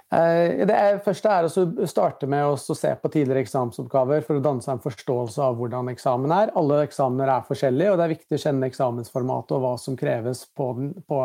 Eh, 0.10 0.66
det 0.66 0.78
første 1.06 1.30
er 1.30 1.46
å 1.46 1.66
starte 1.90 2.26
med 2.30 2.48
å 2.48 2.56
se 2.58 2.96
på 2.98 3.12
tidligere 3.14 3.44
eksamensoppgaver 3.46 4.24
for 4.26 4.40
å 4.40 4.44
danne 4.44 4.66
en 4.74 4.82
forståelse 4.82 5.44
av 5.46 5.60
hvordan 5.60 5.92
eksamen 5.94 6.34
er. 6.34 6.54
Alle 6.58 6.82
eksamener 6.88 7.30
er 7.36 7.46
forskjellige, 7.46 7.92
og 7.92 8.00
det 8.00 8.08
er 8.08 8.16
viktig 8.16 8.40
å 8.40 8.42
kjenne 8.48 8.70
eksamensformatet 8.72 9.54
og 9.58 9.66
hva 9.66 9.76
som 9.82 9.98
kreves 10.00 10.48
på 10.58 10.72
den, 10.80 10.96
på, 11.06 11.22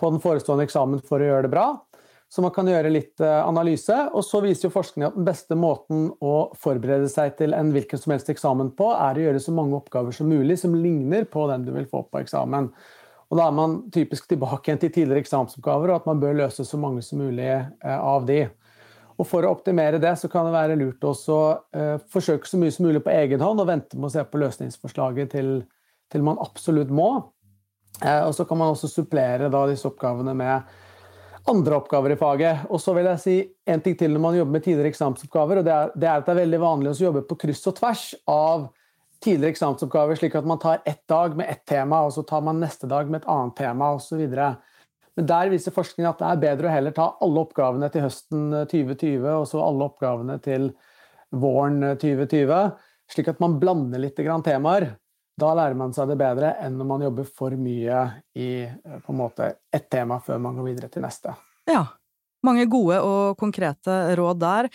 på 0.00 0.12
den, 0.14 0.24
forestående 0.24 0.64
eksamen 0.64 1.04
for 1.04 1.20
å 1.20 1.28
gjøre 1.28 1.48
det 1.48 1.52
bra. 1.52 1.68
Så 2.32 2.44
man 2.44 2.52
kan 2.52 2.68
gjøre 2.68 2.92
litt 2.92 3.20
eh, 3.24 3.42
analyse. 3.44 3.98
Og 4.16 4.24
så 4.24 4.40
viser 4.44 4.68
jo 4.68 4.72
forskning 4.72 5.04
at 5.04 5.16
den 5.16 5.28
beste 5.28 5.56
måten 5.56 6.08
å 6.24 6.34
forberede 6.60 7.08
seg 7.12 7.36
til 7.36 7.56
en 7.56 7.74
hvilken 7.76 8.00
som 8.00 8.16
helst 8.16 8.32
eksamen 8.32 8.72
på, 8.76 8.88
er 8.96 9.20
å 9.20 9.26
gjøre 9.28 9.44
så 9.44 9.52
mange 9.56 9.76
oppgaver 9.76 10.16
som 10.16 10.32
mulig 10.32 10.56
som 10.60 10.76
ligner 10.76 11.28
på 11.28 11.44
den 11.52 11.68
du 11.68 11.74
vil 11.76 11.88
få 11.88 12.06
på 12.08 12.24
eksamen. 12.24 12.72
Og 13.28 13.36
Da 13.36 13.46
er 13.46 13.52
man 13.52 13.80
typisk 13.92 14.28
tilbake 14.28 14.70
igjen 14.70 14.80
til 14.80 14.92
tidligere 14.94 15.20
eksamensoppgaver, 15.20 15.90
og 15.90 16.00
at 16.00 16.06
man 16.08 16.20
bør 16.20 16.38
løse 16.38 16.64
så 16.64 16.80
mange 16.80 17.02
som 17.04 17.20
mulig 17.20 17.48
eh, 17.48 17.98
av 17.98 18.24
de. 18.28 18.46
Og 19.18 19.26
For 19.26 19.44
å 19.44 19.50
optimere 19.52 19.98
det 20.00 20.14
så 20.20 20.30
kan 20.30 20.46
det 20.46 20.54
være 20.54 20.78
lurt 20.78 21.02
å 21.02 21.10
uh, 21.10 21.96
forsøke 22.12 22.46
så 22.46 22.58
mye 22.60 22.70
som 22.70 22.86
mulig 22.86 23.02
på 23.02 23.10
egen 23.10 23.42
hånd 23.42 23.58
og 23.58 23.66
vente 23.66 23.98
med 23.98 24.06
å 24.06 24.12
se 24.14 24.22
på 24.22 24.38
løsningsforslaget 24.38 25.32
til, 25.34 25.48
til 26.06 26.22
man 26.22 26.38
absolutt 26.38 26.92
må. 26.94 27.08
Uh, 27.98 28.28
og 28.28 28.36
Så 28.38 28.46
kan 28.46 28.60
man 28.60 28.76
også 28.76 28.90
supplere 28.92 29.50
disse 29.50 29.90
oppgavene 29.90 30.36
med 30.38 30.70
andre 31.50 31.80
oppgaver 31.80 32.14
i 32.14 32.20
faget. 32.20 32.68
Og 32.70 32.78
så 32.78 32.94
vil 32.94 33.10
jeg 33.10 33.24
si 33.24 33.36
en 33.66 33.82
ting 33.82 33.98
til 33.98 34.14
når 34.14 34.22
man 34.22 34.38
jobber 34.38 34.54
med 34.54 34.66
tidligere 34.68 34.92
eksamensoppgaver, 34.92 35.60
og 35.60 35.66
det 35.66 35.74
er, 35.74 35.92
det 35.98 36.08
er 36.08 36.20
at 36.20 36.28
det 36.28 36.36
er 36.36 36.42
veldig 36.44 36.62
vanlig 36.62 36.94
å 36.94 37.00
jobbe 37.08 37.26
på 37.26 37.40
kryss 37.42 37.66
og 37.66 37.78
tvers 37.80 38.04
av 38.30 38.68
tidligere 39.24 39.54
eksamensoppgaver, 39.54 40.18
slik 40.18 40.36
at 40.38 40.46
man 40.46 40.60
tar 40.62 40.82
ett 40.86 41.06
dag 41.08 41.36
med 41.36 41.50
ett 41.50 41.64
tema, 41.66 42.02
og 42.06 42.12
så 42.14 42.22
tar 42.22 42.44
man 42.46 42.60
neste 42.60 42.86
dag 42.90 43.10
med 43.10 43.22
et 43.22 43.30
annet 43.30 43.56
tema 43.58 43.90
osv. 43.96 44.20
Men 45.18 45.26
der 45.26 45.50
viser 45.50 45.74
forskningen 45.74 46.12
at 46.12 46.20
det 46.20 46.28
er 46.28 46.44
bedre 46.44 46.70
å 46.70 46.74
heller 46.76 46.94
ta 46.94 47.08
alle 47.24 47.42
oppgavene 47.42 47.88
til 47.90 48.06
høsten 48.06 48.44
2020 48.70 49.26
og 49.32 49.48
så 49.50 49.64
alle 49.64 49.88
oppgavene 49.90 50.38
til 50.44 50.70
våren 51.34 51.82
2020, 51.98 52.70
slik 53.10 53.30
at 53.32 53.42
man 53.42 53.58
blander 53.60 54.00
litt 54.02 54.20
temaer. 54.46 54.92
Da 55.38 55.52
lærer 55.54 55.76
man 55.78 55.92
seg 55.94 56.10
det 56.10 56.18
bedre 56.18 56.54
enn 56.62 56.78
når 56.78 56.88
man 56.88 57.04
jobber 57.06 57.26
for 57.40 57.54
mye 57.58 57.98
i 58.38 58.48
eh, 58.66 58.96
på 59.04 59.12
en 59.12 59.20
måte 59.20 59.52
ett 59.74 59.86
tema 59.90 60.18
før 60.24 60.40
man 60.42 60.58
går 60.58 60.66
videre 60.72 60.90
til 60.90 61.04
neste. 61.04 61.34
Ja. 61.68 61.84
Mange 62.46 62.68
gode 62.70 63.00
og 63.02 63.38
konkrete 63.38 64.14
råd 64.18 64.38
der. 64.42 64.68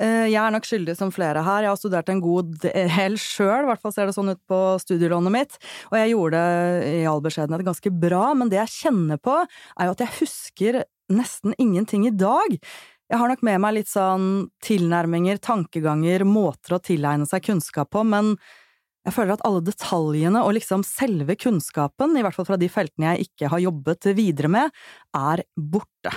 Eh, 0.00 0.28
jeg 0.32 0.38
er 0.40 0.54
nok 0.54 0.66
skyldig 0.66 0.94
som 0.98 1.12
flere 1.14 1.42
her. 1.44 1.66
Jeg 1.66 1.72
har 1.72 1.80
studert 1.80 2.08
en 2.12 2.22
god 2.24 2.54
del 2.64 3.18
sjøl, 3.20 3.66
i 3.66 3.68
hvert 3.70 3.82
fall 3.82 3.94
ser 3.94 4.08
det 4.08 4.16
sånn 4.16 4.32
ut 4.32 4.40
på 4.48 4.60
studielånet 4.82 5.34
mitt. 5.34 5.58
Og 5.90 5.98
jeg 6.00 6.14
gjorde 6.14 6.40
det 6.40 6.94
i 7.02 7.04
all 7.10 7.22
beskjedenhet 7.24 7.66
ganske 7.66 7.92
bra, 8.06 8.24
men 8.38 8.50
det 8.52 8.60
jeg 8.62 8.74
kjenner 8.78 9.20
på, 9.22 9.36
er 9.42 9.88
jo 9.88 9.94
at 9.96 10.02
jeg 10.06 10.16
husker 10.22 10.82
nesten 11.12 11.54
ingenting 11.60 12.08
i 12.08 12.14
dag. 12.14 12.56
Jeg 13.12 13.20
har 13.20 13.28
nok 13.28 13.44
med 13.44 13.60
meg 13.60 13.76
litt 13.76 13.90
sånn 13.92 14.48
tilnærminger, 14.64 15.36
tankeganger, 15.44 16.24
måter 16.24 16.78
å 16.78 16.82
tilegne 16.82 17.28
seg 17.28 17.44
kunnskap 17.44 17.90
på, 17.92 18.06
men 18.08 18.32
jeg 19.04 19.16
føler 19.16 19.34
at 19.34 19.42
alle 19.44 19.60
detaljene 19.66 20.44
og 20.46 20.54
liksom 20.56 20.84
selve 20.86 21.34
kunnskapen, 21.36 22.14
i 22.16 22.22
hvert 22.24 22.38
fall 22.38 22.46
fra 22.48 22.58
de 22.60 22.70
feltene 22.72 23.12
jeg 23.12 23.28
ikke 23.28 23.50
har 23.52 23.64
jobbet 23.64 24.08
videre 24.16 24.48
med, 24.54 24.82
er 25.18 25.42
borte. 25.58 26.14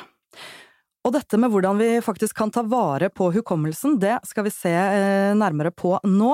Og 1.05 1.13
dette 1.13 1.37
med 1.37 1.53
hvordan 1.53 1.77
vi 1.77 1.89
faktisk 2.01 2.33
kan 2.39 2.49
ta 2.49 2.63
vare 2.65 3.11
på 3.13 3.29
hukommelsen, 3.35 3.99
det 4.01 4.17
skal 4.25 4.47
vi 4.47 4.53
se 4.53 4.73
eh, 4.73 5.33
nærmere 5.37 5.69
på 5.69 5.93
nå. 6.01 6.31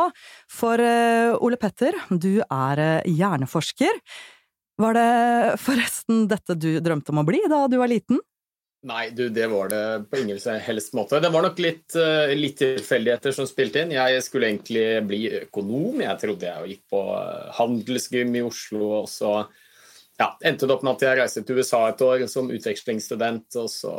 For 0.48 0.80
eh, 0.80 1.36
Ole 1.44 1.60
Petter, 1.60 1.98
du 2.08 2.40
er 2.40 2.80
eh, 2.80 3.10
hjerneforsker. 3.12 4.00
Var 4.82 4.96
det 4.96 5.58
forresten 5.60 6.24
dette 6.32 6.56
du 6.56 6.70
drømte 6.80 7.12
om 7.12 7.20
å 7.20 7.26
bli 7.28 7.42
da 7.52 7.66
du 7.68 7.76
var 7.82 7.92
liten? 7.92 8.22
Nei, 8.88 9.10
du, 9.14 9.28
det 9.30 9.46
var 9.52 9.68
det 9.70 9.82
på 10.10 10.22
ingen 10.24 10.40
helst 10.64 10.96
måte. 10.98 11.20
Det 11.22 11.30
var 11.30 11.44
nok 11.46 11.60
litt, 11.62 11.94
litt 12.34 12.56
tilfeldigheter 12.58 13.36
som 13.36 13.46
spilte 13.46 13.84
inn. 13.84 13.92
Jeg 13.94 14.24
skulle 14.26 14.50
egentlig 14.50 14.86
bli 15.06 15.20
økonom. 15.44 16.00
Jeg 16.02 16.18
trodde 16.24 16.48
jeg 16.48 16.72
gikk 16.72 16.96
på 16.96 17.04
handelsgym 17.60 18.40
i 18.40 18.42
Oslo. 18.48 18.88
og 19.04 19.12
så 19.12 19.36
ja, 20.22 20.38
endte 20.46 20.68
det 20.68 20.76
opp 20.76 20.84
med 20.86 21.00
at 21.00 21.04
jeg 21.06 21.18
reiste 21.18 21.42
til 21.46 21.58
USA 21.58 21.80
et 21.90 22.02
år 22.06 22.26
som 22.30 22.52
utvekslingsstudent. 22.54 23.56
og 23.58 23.70
Så 23.74 23.94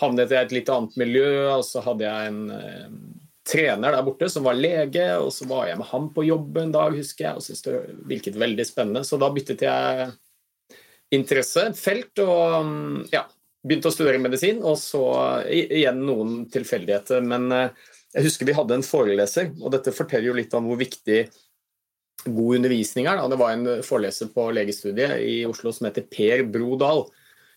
havnet 0.00 0.32
jeg 0.32 0.40
i 0.40 0.48
et 0.48 0.54
litt 0.56 0.72
annet 0.72 0.96
miljø, 0.98 1.28
og 1.52 1.62
så 1.66 1.82
hadde 1.84 2.08
jeg 2.08 2.32
en 2.32 2.40
eh, 2.56 2.88
trener 3.46 3.94
der 3.94 4.02
borte 4.06 4.30
som 4.32 4.48
var 4.48 4.58
lege. 4.58 5.06
og 5.20 5.30
Så 5.36 5.46
var 5.50 5.68
jeg 5.70 5.78
med 5.78 5.90
ham 5.92 6.10
på 6.16 6.26
jobb 6.26 6.58
en 6.58 6.74
dag, 6.74 6.98
husker 6.98 7.28
jeg, 7.28 7.38
og 7.38 7.46
syntes 7.46 7.64
det 7.68 7.78
virket 8.10 8.40
veldig 8.40 8.66
spennende. 8.66 9.04
Så 9.06 9.20
da 9.22 9.30
byttet 9.34 9.62
jeg 9.62 10.10
interesse, 11.14 11.68
felt, 11.78 12.18
og 12.24 13.06
ja, 13.14 13.22
begynte 13.62 13.92
å 13.92 13.94
studere 13.94 14.22
medisin, 14.22 14.58
og 14.64 14.74
så 14.80 15.04
igjen 15.54 16.02
noen 16.02 16.40
tilfeldigheter. 16.50 17.22
Men 17.22 17.46
eh, 17.54 17.86
jeg 18.16 18.26
husker 18.26 18.50
vi 18.50 18.58
hadde 18.58 18.80
en 18.80 18.86
foreleser, 18.86 19.54
og 19.62 19.70
dette 19.76 19.94
forteller 19.94 20.32
jo 20.32 20.38
litt 20.40 20.58
om 20.58 20.66
hvor 20.66 20.82
viktig 20.82 21.28
god 22.24 22.60
undervisning 22.60 23.08
er. 23.10 23.20
Det 23.28 23.40
var 23.40 23.54
en 23.54 23.82
foreleser 23.86 24.30
på 24.34 24.48
legestudiet 24.56 25.18
i 25.24 25.36
Oslo 25.48 25.72
som 25.74 25.88
heter 25.88 26.06
Per 26.10 26.44
Brodal. 26.50 27.04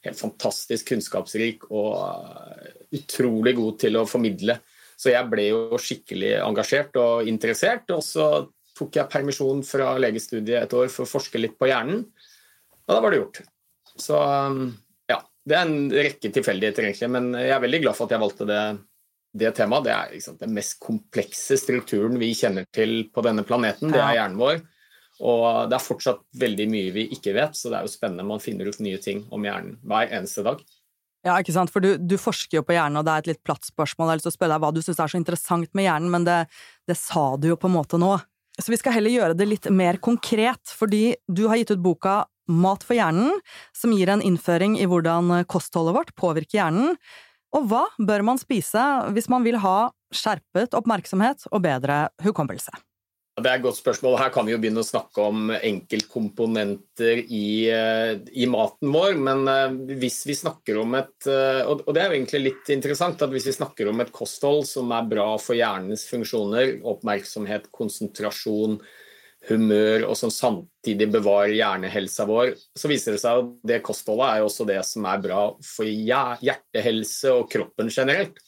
Helt 0.05 0.19
fantastisk 0.19 0.91
kunnskapsrik 0.93 1.65
og 1.71 1.95
eh, 1.97 2.75
utrolig 2.99 3.55
god 3.57 3.79
til 3.83 3.99
å 3.99 4.07
formidle. 4.09 4.59
Så 4.97 5.11
jeg 5.13 5.29
ble 5.29 5.49
jo 5.51 5.79
skikkelig 5.81 6.37
engasjert 6.41 6.95
og 7.01 7.29
interessert. 7.29 7.89
Og 7.93 8.03
så 8.05 8.27
tok 8.77 8.99
jeg 8.99 9.11
permisjon 9.11 9.63
fra 9.65 9.93
legestudiet 10.01 10.63
et 10.63 10.75
år 10.77 10.89
for 10.93 11.05
å 11.05 11.11
forske 11.17 11.41
litt 11.41 11.57
på 11.59 11.69
hjernen, 11.69 12.03
og 12.87 12.93
da 12.93 12.99
var 13.03 13.13
det 13.13 13.21
gjort. 13.21 13.39
Så 13.97 14.17
ja. 15.09 15.17
det 15.47 15.57
er 15.57 15.63
en 15.63 15.89
rekke 15.91 16.31
tilfeldigheter, 16.33 16.85
egentlig, 16.85 17.09
men 17.13 17.31
jeg 17.39 17.55
er 17.55 17.63
veldig 17.63 17.81
glad 17.85 17.97
for 17.97 18.07
at 18.07 18.15
jeg 18.15 18.23
valgte 18.23 18.47
det, 18.49 18.61
det 19.33 19.51
temaet. 19.57 19.87
Det 19.87 19.93
er 19.93 20.15
liksom, 20.15 20.39
den 20.39 20.55
mest 20.55 20.77
komplekse 20.83 21.57
strukturen 21.59 22.17
vi 22.21 22.31
kjenner 22.37 22.67
til 22.73 23.09
på 23.13 23.23
denne 23.25 23.45
planeten. 23.47 23.91
Det 23.93 24.01
er 24.01 24.19
hjernen 24.19 24.39
vår. 24.41 24.63
Og 25.17 25.69
det 25.69 25.77
er 25.77 25.81
fortsatt 25.83 26.21
veldig 26.37 26.67
mye 26.69 26.93
vi 26.93 27.07
ikke 27.15 27.33
vet, 27.37 27.57
så 27.57 27.71
det 27.71 27.79
er 27.79 27.87
jo 27.87 27.93
spennende. 27.93 28.27
Man 28.27 28.43
finner 28.43 28.69
ut 28.69 28.81
nye 28.83 28.99
ting 29.01 29.25
om 29.33 29.45
hjernen 29.45 29.79
hver 29.87 30.13
eneste 30.13 30.45
dag. 30.45 30.61
Ja, 31.25 31.35
ikke 31.41 31.55
sant, 31.55 31.73
for 31.73 31.83
du, 31.83 31.95
du 31.97 32.15
forsker 32.21 32.59
jo 32.59 32.65
på 32.65 32.75
hjernen, 32.75 32.99
og 33.01 33.07
det 33.07 33.13
er 33.13 33.25
et 33.25 33.31
litt 33.33 33.43
platt 33.45 33.65
spørsmål. 33.65 34.05
Jeg 34.05 34.13
har 34.13 34.19
lyst 34.19 34.27
til 34.29 34.35
å 34.35 34.37
spørre 34.37 34.53
deg 34.53 34.63
hva 34.63 34.71
du 34.75 34.81
syns 34.85 35.01
er 35.01 35.11
så 35.11 35.19
interessant 35.19 35.71
med 35.75 35.87
hjernen, 35.87 36.11
men 36.13 36.27
det, 36.27 36.39
det 36.87 36.97
sa 36.99 37.31
du 37.41 37.49
jo 37.49 37.59
på 37.59 37.69
en 37.71 37.77
måte 37.79 37.99
nå. 37.99 38.13
Så 38.57 38.71
vi 38.73 38.79
skal 38.79 38.95
heller 38.95 39.13
gjøre 39.13 39.37
det 39.37 39.49
litt 39.49 39.67
mer 39.73 39.99
konkret, 40.01 40.71
fordi 40.73 41.17
du 41.29 41.45
har 41.49 41.59
gitt 41.59 41.75
ut 41.75 41.83
boka 41.83 42.23
Mat 42.47 42.85
for 42.87 42.95
hjernen, 42.95 43.41
som 43.75 43.91
gir 43.91 44.07
en 44.07 44.21
innføring 44.23 44.77
i 44.79 44.85
hvordan 44.87 45.33
kostholdet 45.51 45.97
vårt 45.97 46.13
påvirker 46.15 46.61
hjernen. 46.61 46.93
Og 47.55 47.69
hva 47.69 47.85
bør 47.99 48.25
man 48.27 48.41
spise 48.41 48.83
hvis 49.15 49.29
man 49.31 49.45
vil 49.47 49.59
ha 49.63 49.89
skjerpet 50.13 50.75
oppmerksomhet 50.77 51.47
og 51.51 51.63
bedre 51.63 52.07
hukommelse? 52.25 52.73
Det 53.37 53.51
er 53.51 53.59
et 53.59 53.65
godt 53.67 53.77
spørsmål. 53.77 54.15
Her 54.17 54.31
kan 54.33 54.47
vi 54.47 54.55
jo 54.55 54.57
begynne 54.57 54.81
å 54.81 54.87
snakke 54.87 55.21
om 55.21 55.51
enkeltkomponenter 55.53 57.19
i, 57.21 57.69
eh, 57.69 58.17
i 58.33 58.47
maten 58.49 58.89
vår. 58.89 59.13
Men 59.21 59.43
eh, 59.51 59.75
hvis 60.01 60.23
vi 60.25 60.33
snakker 60.39 60.79
om 60.81 60.95
et 60.97 61.27
eh, 61.29 61.61
Og 61.69 61.85
det 61.93 62.01
er 62.01 62.09
jo 62.09 62.17
egentlig 62.17 62.41
litt 62.47 62.71
interessant 62.73 63.21
at 63.21 63.29
hvis 63.29 63.45
vi 63.51 63.57
snakker 63.59 63.91
om 63.91 64.01
et 64.01 64.13
kosthold 64.15 64.65
som 64.65 64.89
er 64.89 65.05
bra 65.05 65.27
for 65.37 65.53
hjernens 65.53 66.07
funksjoner, 66.09 66.79
oppmerksomhet, 66.81 67.69
konsentrasjon, 67.69 68.79
humør, 69.47 70.05
og 70.09 70.17
som 70.19 70.31
samtidig 70.33 71.09
bevarer 71.13 71.55
hjernehelsa 71.55 72.27
vår, 72.27 72.53
så 72.77 72.91
viser 72.91 73.15
det 73.15 73.21
seg 73.23 73.41
at 73.41 73.51
det 73.71 73.83
kostholdet 73.85 74.27
er 74.27 74.41
jo 74.41 74.49
også 74.49 74.67
det 74.67 74.79
som 74.87 75.07
er 75.09 75.23
bra 75.23 75.41
for 75.65 75.87
hjertehelse 75.87 77.33
og 77.35 77.49
kroppen 77.51 77.91
generelt. 77.93 78.39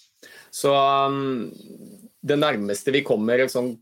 Så 0.51 0.74
um, 0.74 1.50
det 2.22 2.39
nærmeste 2.39 2.94
vi 2.96 3.06
kommer 3.08 3.39
et 3.39 3.53
sånt 3.53 3.79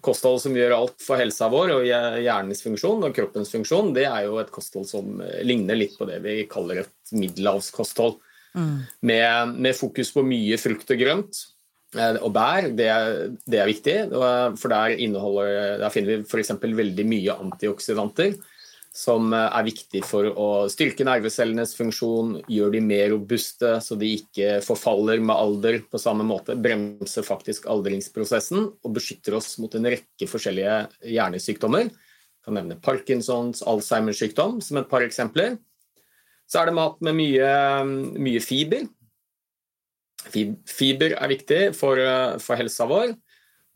kosthold 0.00 0.40
som 0.40 0.56
gjør 0.56 0.72
alt 0.78 1.02
for 1.04 1.20
helsa 1.20 1.50
vår 1.52 1.74
og 1.74 1.86
hjernens 1.86 2.62
funksjon 2.64 3.04
og 3.04 3.14
kroppens 3.16 3.52
funksjon, 3.52 3.92
det 3.96 4.06
er 4.08 4.24
jo 4.28 4.38
et 4.40 4.52
kosthold 4.52 4.88
som 4.88 5.20
eh, 5.20 5.42
ligner 5.44 5.76
litt 5.76 5.98
på 5.98 6.08
det 6.08 6.22
vi 6.24 6.38
kaller 6.48 6.84
et 6.84 7.12
middelhavskosthold. 7.12 8.16
Mm. 8.56 8.78
Med, 9.06 9.52
med 9.62 9.76
fokus 9.78 10.08
på 10.10 10.24
mye 10.26 10.56
frukt 10.58 10.88
og 10.90 10.98
grønt 10.98 11.42
og 11.96 12.30
bær, 12.34 12.68
det 12.78 12.86
er, 12.86 13.16
det 13.50 13.58
er 13.58 13.66
viktig, 13.66 13.94
for 14.12 14.70
der, 14.70 14.94
der 15.80 15.90
finner 15.90 16.12
vi 16.12 16.28
f.eks. 16.28 16.52
veldig 16.62 17.06
mye 17.10 17.34
antioksidanter 17.48 18.36
som 18.94 19.30
eh, 19.32 19.46
er 19.46 19.66
viktig 19.66 20.02
for 20.06 20.26
å 20.30 20.48
styrke 20.70 21.06
nervecellenes 21.06 21.76
funksjon, 21.78 22.40
gjøre 22.50 22.74
de 22.76 22.82
mer 22.84 23.08
robuste 23.14 23.76
så 23.84 23.96
de 23.98 24.12
ikke 24.18 24.58
forfaller 24.66 25.22
med 25.22 25.36
alder 25.36 25.80
på 25.90 26.00
samme 26.02 26.26
måte, 26.26 26.58
bremser 26.58 27.26
faktisk 27.26 27.68
aldringsprosessen 27.70 28.66
og 28.66 28.94
beskytter 28.98 29.38
oss 29.38 29.54
mot 29.62 29.74
en 29.78 29.90
rekke 29.94 30.28
forskjellige 30.30 30.82
hjernesykdommer. 31.06 31.90
Jeg 31.90 32.48
kan 32.48 32.56
nevne 32.56 32.78
Parkinsons, 32.82 33.62
Alzheimers 33.68 34.20
sykdom 34.22 34.58
som 34.64 34.80
et 34.80 34.88
par 34.90 35.04
eksempler. 35.06 35.58
Så 36.50 36.58
er 36.58 36.70
det 36.70 36.78
mat 36.80 36.96
med 37.04 37.14
mye, 37.14 37.50
mye 38.18 38.40
fiber, 38.42 38.88
Fiber 40.28 41.14
er 41.16 41.32
viktig 41.32 41.60
for, 41.76 41.98
eh, 41.98 42.38
for 42.42 42.60
helsa 42.60 42.86
vår. 42.90 43.14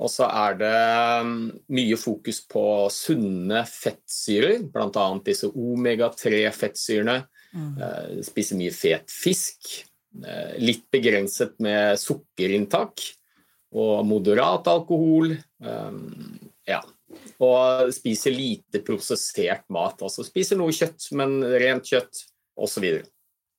Og 0.03 0.11
så 0.11 0.27
er 0.27 0.57
det 0.59 0.77
mm, 1.25 1.35
mye 1.77 1.97
fokus 1.99 2.41
på 2.51 2.65
sunne 2.91 3.63
fettsyrer, 3.69 4.65
bl.a. 4.73 5.07
disse 5.25 5.51
omega-3-fettsyrene. 5.51 7.21
Mm. 7.55 7.75
Eh, 7.79 8.17
spise 8.27 8.59
mye 8.59 8.75
fet 8.75 9.13
fisk. 9.13 9.71
Eh, 10.19 10.57
litt 10.63 10.89
begrenset 10.93 11.55
med 11.63 12.01
sukkerinntak. 12.03 13.07
Og 13.75 14.05
moderat 14.07 14.69
alkohol. 14.71 15.33
Ja. 16.69 16.79
Og 17.43 17.89
spise 17.95 18.31
lite 18.31 18.79
prosessert 18.87 19.65
mat. 19.75 19.99
Altså 19.99 20.23
spise 20.27 20.55
noe 20.59 20.71
kjøtt, 20.75 21.09
men 21.19 21.41
rent 21.43 21.91
kjøtt, 21.91 22.21
osv. 22.55 22.87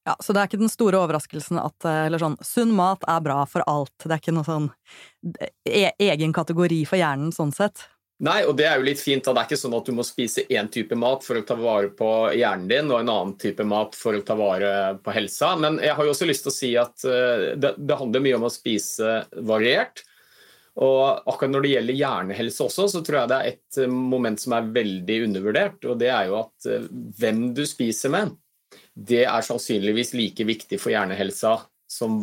Ja, 0.05 0.15
Så 0.21 0.33
det 0.33 0.41
er 0.41 0.49
ikke 0.49 0.61
den 0.61 0.69
store 0.69 0.99
overraskelsen 1.01 1.57
at 1.57 1.85
eh, 1.87 2.05
eller 2.05 2.21
sånn, 2.21 2.37
sunn 2.45 2.73
mat 2.77 3.03
er 3.09 3.23
bra 3.25 3.41
for 3.49 3.65
alt. 3.65 3.95
Det 4.03 4.13
er 4.13 4.21
ikke 4.21 4.35
noe 4.37 4.45
sånn 4.45 4.69
e 5.65 5.89
egen 6.05 6.33
kategori 6.35 6.83
for 6.85 7.01
hjernen 7.01 7.33
sånn 7.33 7.53
sett. 7.55 7.87
Nei, 8.23 8.45
og 8.47 8.53
det 8.55 8.67
er 8.69 8.77
jo 8.79 8.85
litt 8.85 9.01
fint. 9.01 9.25
Da. 9.25 9.33
Det 9.33 9.41
er 9.41 9.49
ikke 9.49 9.59
sånn 9.59 9.75
at 9.75 9.89
du 9.89 9.95
må 9.97 10.05
spise 10.07 10.45
én 10.47 10.69
type 10.71 10.95
mat 10.95 11.25
for 11.25 11.41
å 11.41 11.43
ta 11.47 11.57
vare 11.59 11.89
på 11.97 12.11
hjernen 12.37 12.69
din, 12.69 12.93
og 12.93 13.01
en 13.01 13.11
annen 13.11 13.33
type 13.41 13.65
mat 13.67 13.97
for 13.97 14.15
å 14.15 14.23
ta 14.23 14.37
vare 14.39 14.71
på 15.03 15.15
helsa. 15.17 15.55
Men 15.59 15.81
jeg 15.83 15.97
har 15.97 16.07
jo 16.07 16.13
også 16.13 16.29
lyst 16.29 16.45
til 16.45 16.53
å 16.53 16.59
si 16.59 16.71
at 16.79 17.07
eh, 17.09 17.49
det, 17.57 17.73
det 17.81 17.99
handler 17.99 18.23
mye 18.23 18.37
om 18.37 18.47
å 18.47 18.53
spise 18.53 19.17
variert. 19.49 20.05
Og 20.85 21.25
akkurat 21.25 21.51
når 21.55 21.65
det 21.65 21.73
gjelder 21.73 22.01
hjernehelse 22.03 22.65
også, 22.69 22.87
så 22.93 23.01
tror 23.03 23.23
jeg 23.23 23.33
det 23.33 23.41
er 23.41 23.51
et 23.55 23.83
eh, 23.83 23.99
moment 24.15 24.39
som 24.39 24.53
er 24.53 24.73
veldig 24.79 25.21
undervurdert, 25.31 25.83
og 25.89 25.99
det 25.99 26.13
er 26.13 26.29
jo 26.29 26.43
at 26.45 26.73
hvem 27.19 27.47
du 27.57 27.65
spiser 27.67 28.13
med 28.13 28.35
det 28.95 29.25
er 29.27 29.43
sannsynligvis 29.43 30.13
like 30.15 30.47
viktig 30.47 30.79
for 30.79 30.93
hjernehelsa 30.93 31.57
som 31.91 32.21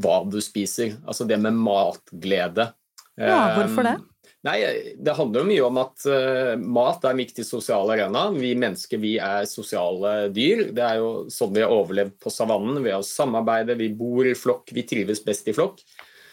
hva 0.00 0.22
du 0.30 0.38
spiser. 0.42 0.96
Altså 1.06 1.26
det 1.28 1.38
med 1.42 1.58
matglede. 1.58 2.70
Ja, 3.18 3.52
hvorfor 3.58 3.84
det? 3.84 3.96
Ehm, 3.98 4.06
nei, 4.46 4.58
Det 4.96 5.16
handler 5.18 5.42
jo 5.42 5.50
mye 5.50 5.64
om 5.66 5.80
at 5.82 6.06
uh, 6.08 6.54
mat 6.56 7.04
er 7.04 7.12
en 7.12 7.22
viktig 7.22 7.44
sosial 7.46 7.90
arena. 7.92 8.28
Vi 8.34 8.54
mennesker 8.58 9.02
vi 9.02 9.16
er 9.18 9.48
sosiale 9.50 10.30
dyr. 10.34 10.68
Det 10.72 10.86
er 10.86 11.02
jo 11.02 11.10
sånn 11.32 11.52
vi 11.54 11.64
har 11.64 11.74
overlevd 11.74 12.16
på 12.22 12.32
savannen. 12.32 12.80
Vi 12.84 12.94
har 12.94 13.04
samarbeidet, 13.06 13.78
vi 13.82 13.92
bor 13.98 14.26
i 14.26 14.36
flokk, 14.38 14.72
vi 14.72 14.86
trives 14.88 15.24
best 15.26 15.50
i 15.50 15.56
flokk. 15.56 15.82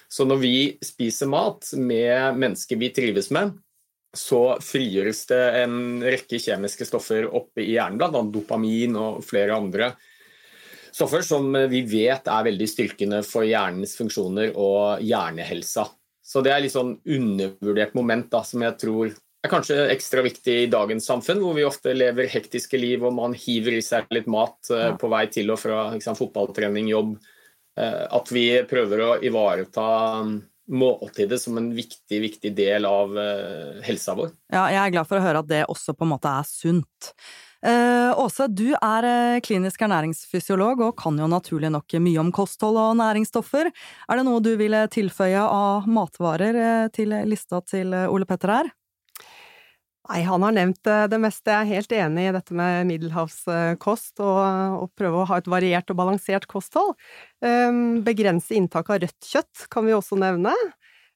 Så 0.10 0.26
når 0.26 0.40
vi 0.42 0.56
spiser 0.82 1.30
mat 1.30 1.68
med 1.78 2.38
mennesker 2.40 2.80
vi 2.82 2.90
trives 2.94 3.30
med, 3.34 3.52
så 4.16 4.58
frigjøres 4.64 5.26
det 5.30 5.44
en 5.62 6.00
rekke 6.02 6.40
kjemiske 6.42 6.88
stoffer 6.88 7.28
oppe 7.30 7.62
i 7.64 7.76
hjernen, 7.76 8.00
bl.a. 8.00 8.24
dopamin 8.34 8.98
og 8.98 9.20
flere 9.26 9.58
andre 9.58 9.94
stoffer 11.00 11.24
som 11.24 11.54
vi 11.72 11.84
vet 11.88 12.28
er 12.28 12.46
veldig 12.50 12.68
styrkende 12.68 13.22
for 13.28 13.46
hjernens 13.48 13.96
funksjoner 14.00 14.54
og 14.58 15.04
hjernehelsa. 15.06 15.86
Så 16.20 16.44
det 16.46 16.54
er 16.54 16.64
litt 16.64 16.76
sånn 16.76 16.98
undervurdert 17.00 17.96
moment 17.98 18.30
da, 18.34 18.44
som 18.46 18.66
jeg 18.66 18.78
tror 18.82 19.14
er 19.14 19.52
kanskje 19.52 19.78
ekstra 19.94 20.22
viktig 20.26 20.56
i 20.66 20.70
dagens 20.72 21.08
samfunn, 21.08 21.40
hvor 21.42 21.56
vi 21.56 21.66
ofte 21.66 21.96
lever 21.96 22.28
hektiske 22.30 22.78
liv 22.78 23.06
og 23.08 23.16
man 23.16 23.36
hiver 23.38 23.78
i 23.78 23.84
seg 23.86 24.10
litt 24.14 24.28
mat 24.30 24.58
uh, 24.74 24.92
på 25.00 25.10
vei 25.12 25.26
til 25.32 25.54
og 25.54 25.62
fra 25.62 25.86
liksom, 25.94 26.18
fotballtrening, 26.20 26.92
jobb. 26.92 27.16
Uh, 27.80 28.06
at 28.20 28.34
vi 28.36 28.46
prøver 28.68 29.06
å 29.06 29.12
ivareta 29.24 29.88
måltidet 30.70 31.42
som 31.42 31.58
en 31.60 31.72
viktig, 31.76 32.22
viktig 32.22 32.54
del 32.58 32.88
av 32.88 33.14
uh, 33.18 33.82
helsa 33.86 34.16
vår. 34.18 34.32
Ja, 34.54 34.68
jeg 34.72 34.82
er 34.84 34.96
glad 34.96 35.10
for 35.10 35.20
å 35.20 35.26
høre 35.26 35.44
at 35.44 35.50
det 35.50 35.66
også 35.70 35.96
på 35.98 36.08
en 36.08 36.14
måte 36.14 36.32
er 36.32 36.48
sunt. 36.48 37.14
Uh, 37.60 38.16
Åse, 38.24 38.48
du 38.48 38.70
er 38.72 39.06
uh, 39.06 39.40
klinisk 39.44 39.82
ernæringsfysiolog 39.84 40.86
og 40.86 40.96
kan 41.02 41.18
jo 41.20 41.28
naturlig 41.28 41.74
nok 41.74 41.98
mye 42.00 42.22
om 42.22 42.32
kosthold 42.32 42.80
og 42.80 42.98
næringsstoffer. 43.02 43.68
Er 44.08 44.20
det 44.20 44.28
noe 44.28 44.40
du 44.44 44.54
ville 44.60 44.86
tilføye 44.94 45.44
av 45.44 45.90
matvarer 45.92 46.60
uh, 46.60 46.92
til 46.96 47.18
lista 47.28 47.60
til 47.68 47.92
Ole 48.08 48.30
Petter 48.30 48.56
her? 48.56 48.72
Nei, 50.10 50.24
han 50.26 50.42
har 50.42 50.56
nevnt 50.56 50.88
det 51.12 51.20
meste. 51.22 51.54
Jeg 51.54 51.60
er 51.68 51.76
helt 51.76 51.92
enig 51.94 52.24
i 52.26 52.34
dette 52.34 52.56
med 52.58 52.88
middelhavskost 52.90 54.24
og, 54.26 54.40
og 54.82 54.88
prøve 54.98 55.22
å 55.22 55.28
ha 55.30 55.38
et 55.38 55.50
variert 55.52 55.94
og 55.94 56.00
balansert 56.00 56.48
kosthold. 56.50 56.96
Um, 57.46 58.02
begrense 58.06 58.58
inntak 58.58 58.90
av 58.90 59.04
rødt 59.04 59.30
kjøtt 59.30 59.68
kan 59.70 59.86
vi 59.86 59.94
også 59.94 60.18
nevne. 60.18 60.56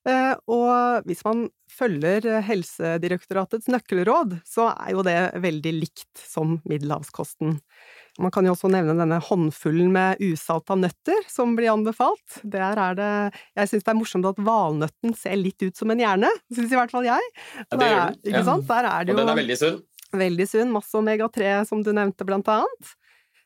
Uh, 0.05 0.35
og 0.51 1.09
hvis 1.09 1.23
man 1.25 1.47
følger 1.73 2.27
Helsedirektoratets 2.45 3.71
nøkkelråd, 3.73 4.37
så 4.45 4.69
er 4.75 4.93
jo 4.93 5.05
det 5.07 5.17
veldig 5.41 5.73
likt 5.79 6.25
som 6.29 6.59
middelhavskosten. 6.69 7.57
Man 8.21 8.29
kan 8.33 8.45
jo 8.45 8.53
også 8.53 8.69
nevne 8.69 8.93
denne 8.97 9.17
håndfullen 9.25 9.89
med 9.93 10.19
usalta 10.21 10.75
nøtter 10.77 11.23
som 11.31 11.55
blir 11.57 11.71
anbefalt. 11.71 12.41
Der 12.45 12.77
er 12.77 12.97
det 12.99 13.11
Jeg 13.57 13.71
syns 13.71 13.87
det 13.87 13.93
er 13.93 13.97
morsomt 13.97 14.27
at 14.29 14.41
valnøtten 14.43 15.15
ser 15.17 15.39
litt 15.39 15.65
ut 15.65 15.79
som 15.79 15.89
en 15.93 16.03
hjerne, 16.03 16.29
syns 16.53 16.69
i 16.69 16.77
hvert 16.77 16.93
fall 16.93 17.07
jeg. 17.07 17.31
Ja, 17.57 17.79
det 17.79 17.89
gjør 17.89 18.03
den. 18.03 18.19
Ikke 18.29 18.43
sant? 18.51 18.67
Der 18.69 18.89
er 18.91 19.07
det 19.07 19.13
jo 19.13 19.17
Og 19.17 19.23
den 19.23 19.33
er 19.33 19.39
veldig 19.41 19.57
sunn. 19.63 19.79
Veldig 20.13 20.47
sunn. 20.49 20.75
Masse 20.75 20.99
omega-3, 20.99 21.55
som 21.69 21.81
du 21.81 21.89
nevnte, 21.95 22.27
blant 22.27 22.53
annet. 22.53 22.93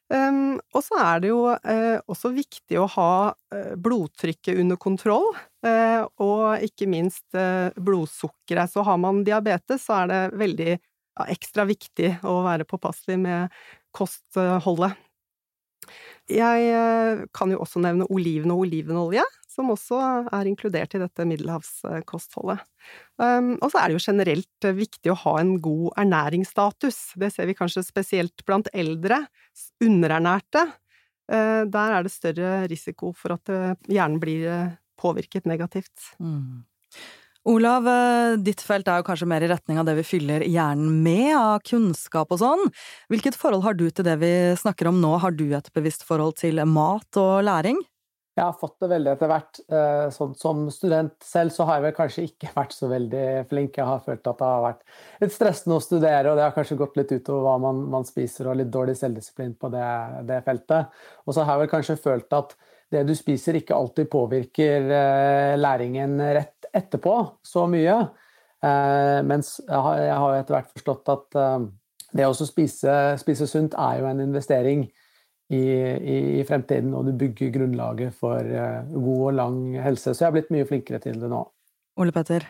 Um, 0.08 0.56
og 0.72 0.84
så 0.86 0.96
er 1.04 1.24
det 1.24 1.32
jo 1.34 1.42
uh, 1.52 1.98
også 2.08 2.32
viktig 2.32 2.78
å 2.80 2.86
ha 2.94 3.12
uh, 3.36 3.74
blodtrykket 3.76 4.56
under 4.62 4.80
kontroll, 4.80 5.28
uh, 5.68 6.08
og 6.24 6.64
ikke 6.64 6.88
minst 6.88 7.26
blodsukkeret. 7.36 8.72
Så 8.72 8.86
har 8.88 9.00
man 9.04 9.26
diabetes, 9.28 9.84
så 9.84 10.04
er 10.04 10.14
det 10.14 10.22
veldig 10.40 10.78
ekstra 11.26 11.66
viktig 11.68 12.18
å 12.28 12.40
være 12.46 12.68
påpasselig 12.70 13.18
med 13.22 13.60
kostholdet. 13.96 14.98
Jeg 16.28 16.72
eh, 16.76 17.26
kan 17.36 17.52
jo 17.54 17.62
også 17.64 17.80
nevne 17.84 18.08
oliven 18.12 18.52
og 18.52 18.66
olivenolje, 18.66 19.24
som 19.48 19.72
også 19.72 20.00
er 20.36 20.50
inkludert 20.50 20.94
i 20.98 21.02
dette 21.02 21.26
middelhavskostholdet. 21.26 22.66
Um, 23.18 23.56
og 23.56 23.72
så 23.72 23.80
er 23.80 23.90
det 23.90 23.98
jo 23.98 24.04
generelt 24.04 24.68
viktig 24.78 25.12
å 25.14 25.20
ha 25.24 25.38
en 25.42 25.56
god 25.64 25.96
ernæringsstatus. 26.04 27.00
Det 27.18 27.32
ser 27.34 27.50
vi 27.50 27.56
kanskje 27.58 27.86
spesielt 27.88 28.44
blant 28.48 28.70
eldre, 28.76 29.24
underernærte. 29.84 30.68
Uh, 31.32 31.64
der 31.72 31.96
er 31.96 32.06
det 32.06 32.14
større 32.14 32.52
risiko 32.70 33.14
for 33.18 33.38
at 33.40 33.52
uh, 33.52 33.74
hjernen 33.90 34.22
blir 34.22 34.76
påvirket 35.00 35.48
negativt. 35.50 36.12
Mm. 36.20 36.68
Olav, 37.48 37.86
eh, 37.88 38.36
ditt 38.44 38.60
felt 38.60 38.90
er 38.92 39.00
jo 39.00 39.08
kanskje 39.08 39.28
mer 39.32 39.44
i 39.46 39.48
retning 39.48 39.78
av 39.80 39.86
det 39.88 39.94
vi 40.02 40.04
fyller 40.04 40.44
hjernen 40.44 40.98
med 41.04 41.32
av 41.32 41.62
kunnskap 41.64 42.34
og 42.36 42.42
sånn. 42.42 42.66
Hvilket 43.08 43.38
forhold 43.40 43.64
har 43.64 43.78
du 43.80 43.86
til 43.88 44.04
det 44.04 44.18
vi 44.20 44.32
snakker 44.60 44.90
om 44.90 45.00
nå? 45.00 45.14
Har 45.24 45.32
du 45.32 45.46
et 45.56 45.70
bevisst 45.72 46.04
forhold 46.04 46.36
til 46.42 46.60
mat 46.68 47.08
og 47.16 47.46
læring? 47.48 47.80
Jeg 48.38 48.44
har 48.44 48.58
fått 48.60 48.76
det 48.84 48.92
veldig 48.92 49.12
etter 49.14 49.32
hvert. 49.32 49.62
Eh, 49.66 50.10
sånn, 50.14 50.36
som 50.38 50.68
student 50.70 51.16
selv 51.26 51.56
så 51.56 51.66
har 51.66 51.80
jeg 51.80 51.88
vel 51.88 51.96
kanskje 51.98 52.26
ikke 52.28 52.52
vært 52.60 52.76
så 52.76 52.92
veldig 52.92 53.26
flink. 53.50 53.80
Jeg 53.80 53.90
har 53.94 54.04
følt 54.04 54.28
at 54.28 54.44
det 54.44 54.52
har 54.52 54.66
vært 54.68 54.84
litt 55.24 55.38
stressende 55.40 55.80
å 55.80 55.86
studere, 55.88 56.30
og 56.30 56.38
det 56.38 56.50
har 56.50 56.56
kanskje 56.58 56.82
gått 56.84 57.00
litt 57.00 57.16
utover 57.16 57.48
hva 57.48 57.56
man, 57.64 57.80
man 57.96 58.06
spiser, 58.06 58.52
og 58.52 58.60
litt 58.60 58.76
dårlig 58.76 59.00
selvdisiplin 59.00 59.56
på 59.56 59.72
det, 59.72 59.88
det 60.28 60.44
feltet. 60.46 61.00
Og 61.24 61.32
så 61.32 61.48
har 61.48 61.56
jeg 61.56 61.64
vel 61.64 61.74
kanskje 61.78 62.02
følt 62.04 62.38
at 62.38 62.58
det 62.92 63.08
du 63.08 63.16
spiser, 63.18 63.58
ikke 63.60 63.76
alltid 63.76 64.12
påvirker 64.12 64.94
eh, 65.00 65.56
læringen 65.60 66.20
rett 66.22 66.57
etterpå 66.76 67.16
så 67.46 67.66
mye. 67.72 67.98
Eh, 68.66 69.20
mens 69.28 69.58
jeg 69.62 69.82
har, 69.86 70.04
har 70.18 70.40
etter 70.40 70.58
hvert 70.58 70.72
forstått 70.74 71.12
at 71.14 71.38
eh, 71.38 71.68
det 72.18 72.26
å 72.26 72.34
spise, 72.38 72.94
spise, 73.22 73.48
sunt 73.50 73.76
er 73.78 74.02
jo 74.02 74.08
en 74.10 74.24
investering 74.24 74.88
i, 75.54 75.62
i, 75.62 76.18
i, 76.40 76.46
fremtiden, 76.48 76.94
og 76.98 77.08
du 77.08 77.14
bygger 77.20 77.54
grunnlaget 77.54 78.16
for 78.18 78.42
eh, 78.42 78.82
god 78.94 79.26
og 79.30 79.38
lang 79.38 79.60
helse. 79.84 80.12
Så 80.12 80.24
jeg 80.24 80.30
har 80.32 80.38
blitt 80.40 80.54
mye 80.56 80.68
flinkere 80.68 81.02
til 81.04 81.22
det 81.22 81.32
nå. 81.32 81.44
Ole 82.02 82.14
Petter? 82.16 82.46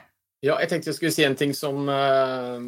Ja, 0.46 0.54
jeg 0.62 0.70
tenkte 0.70 0.92
jeg 0.92 0.98
skulle 1.00 1.14
si 1.16 1.24
en 1.26 1.36
ting 1.38 1.50
som 1.58 1.88
uh, 1.90 2.62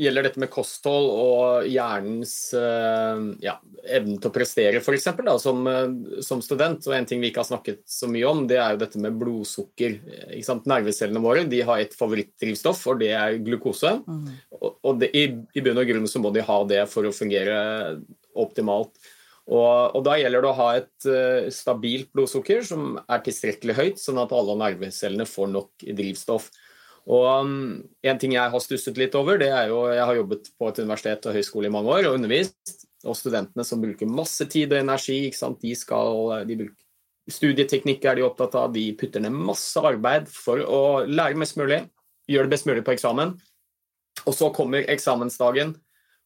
gjelder 0.00 0.24
dette 0.24 0.40
med 0.40 0.48
kosthold 0.48 1.10
og 1.12 1.66
hjernens 1.68 2.32
uh, 2.56 3.20
ja, 3.44 3.58
evne 3.84 4.16
til 4.16 4.30
å 4.30 4.32
prestere, 4.32 4.80
f.eks. 4.80 5.10
Som, 5.42 5.68
uh, 5.68 6.22
som 6.24 6.40
student. 6.40 6.80
Og 6.88 6.96
en 6.96 7.08
ting 7.08 7.20
vi 7.20 7.28
ikke 7.28 7.42
har 7.42 7.50
snakket 7.50 7.82
så 7.84 8.08
mye 8.08 8.24
om, 8.24 8.46
det 8.48 8.56
er 8.56 8.72
jo 8.72 8.80
dette 8.80 9.02
med 9.04 9.18
blodsukker. 9.20 9.98
Nervecellene 10.70 11.20
våre 11.20 11.44
de 11.50 11.60
har 11.68 11.84
et 11.84 11.92
favorittdrivstoff, 11.98 12.86
og 12.88 13.04
det 13.04 13.12
er 13.12 13.36
glukose. 13.44 13.92
Mm. 14.00 14.24
Og, 14.56 14.72
og 14.80 15.04
det, 15.04 15.12
i, 15.12 15.26
i 15.28 15.64
bunn 15.66 15.82
og 15.84 15.92
grunn 15.92 16.08
så 16.08 16.24
må 16.24 16.32
de 16.32 16.46
ha 16.48 16.58
det 16.72 16.86
for 16.88 17.04
å 17.04 17.12
fungere 17.12 17.60
optimalt. 18.40 18.96
Og, 19.50 19.92
og, 19.92 20.00
Da 20.08 20.16
gjelder 20.16 20.40
det 20.40 20.52
å 20.54 20.56
ha 20.56 20.72
et 20.78 21.10
uh, 21.10 21.52
stabilt 21.52 22.08
blodsukker 22.16 22.64
som 22.64 22.96
er 23.04 23.22
tilstrekkelig 23.28 23.76
høyt, 23.76 24.00
sånn 24.00 24.24
at 24.24 24.32
alle 24.32 24.56
nervecellene 24.64 25.28
får 25.28 25.52
nok 25.52 25.88
drivstoff. 26.00 26.48
Og 27.10 27.24
um, 27.42 27.54
En 28.06 28.20
ting 28.20 28.36
jeg 28.36 28.52
har 28.52 28.62
stusset 28.62 28.98
litt 29.00 29.16
over, 29.18 29.40
det 29.40 29.50
er 29.50 29.72
jo 29.72 29.82
Jeg 29.90 30.06
har 30.06 30.20
jobbet 30.20 30.52
på 30.58 30.70
et 30.70 30.78
universitet 30.82 31.26
og 31.26 31.36
høyskole 31.36 31.70
i 31.70 31.74
mange 31.74 31.90
år 31.96 32.10
og 32.10 32.20
undervist. 32.20 32.86
Og 33.08 33.16
studentene 33.16 33.64
som 33.66 33.80
bruker 33.82 34.10
masse 34.10 34.44
tid 34.52 34.72
og 34.74 34.82
energi. 34.82 35.24
ikke 35.26 35.40
sant? 35.40 35.60
De 35.62 35.74
skal, 35.78 36.44
de 36.46 36.58
bruker, 36.62 36.86
studieteknikk 37.30 38.04
er 38.04 38.18
de 38.18 38.26
opptatt 38.26 38.56
av. 38.58 38.72
De 38.74 38.90
putter 38.98 39.22
ned 39.24 39.34
masse 39.34 39.80
arbeid 39.80 40.28
for 40.30 40.60
å 40.60 40.80
lære 41.08 41.38
mest 41.40 41.56
mulig. 41.60 41.82
Gjøre 42.30 42.48
det 42.48 42.54
best 42.54 42.68
mulig 42.68 42.84
på 42.86 42.94
eksamen. 42.94 43.34
Og 44.26 44.36
så 44.36 44.50
kommer 44.54 44.84
eksamensdagen. 44.90 45.74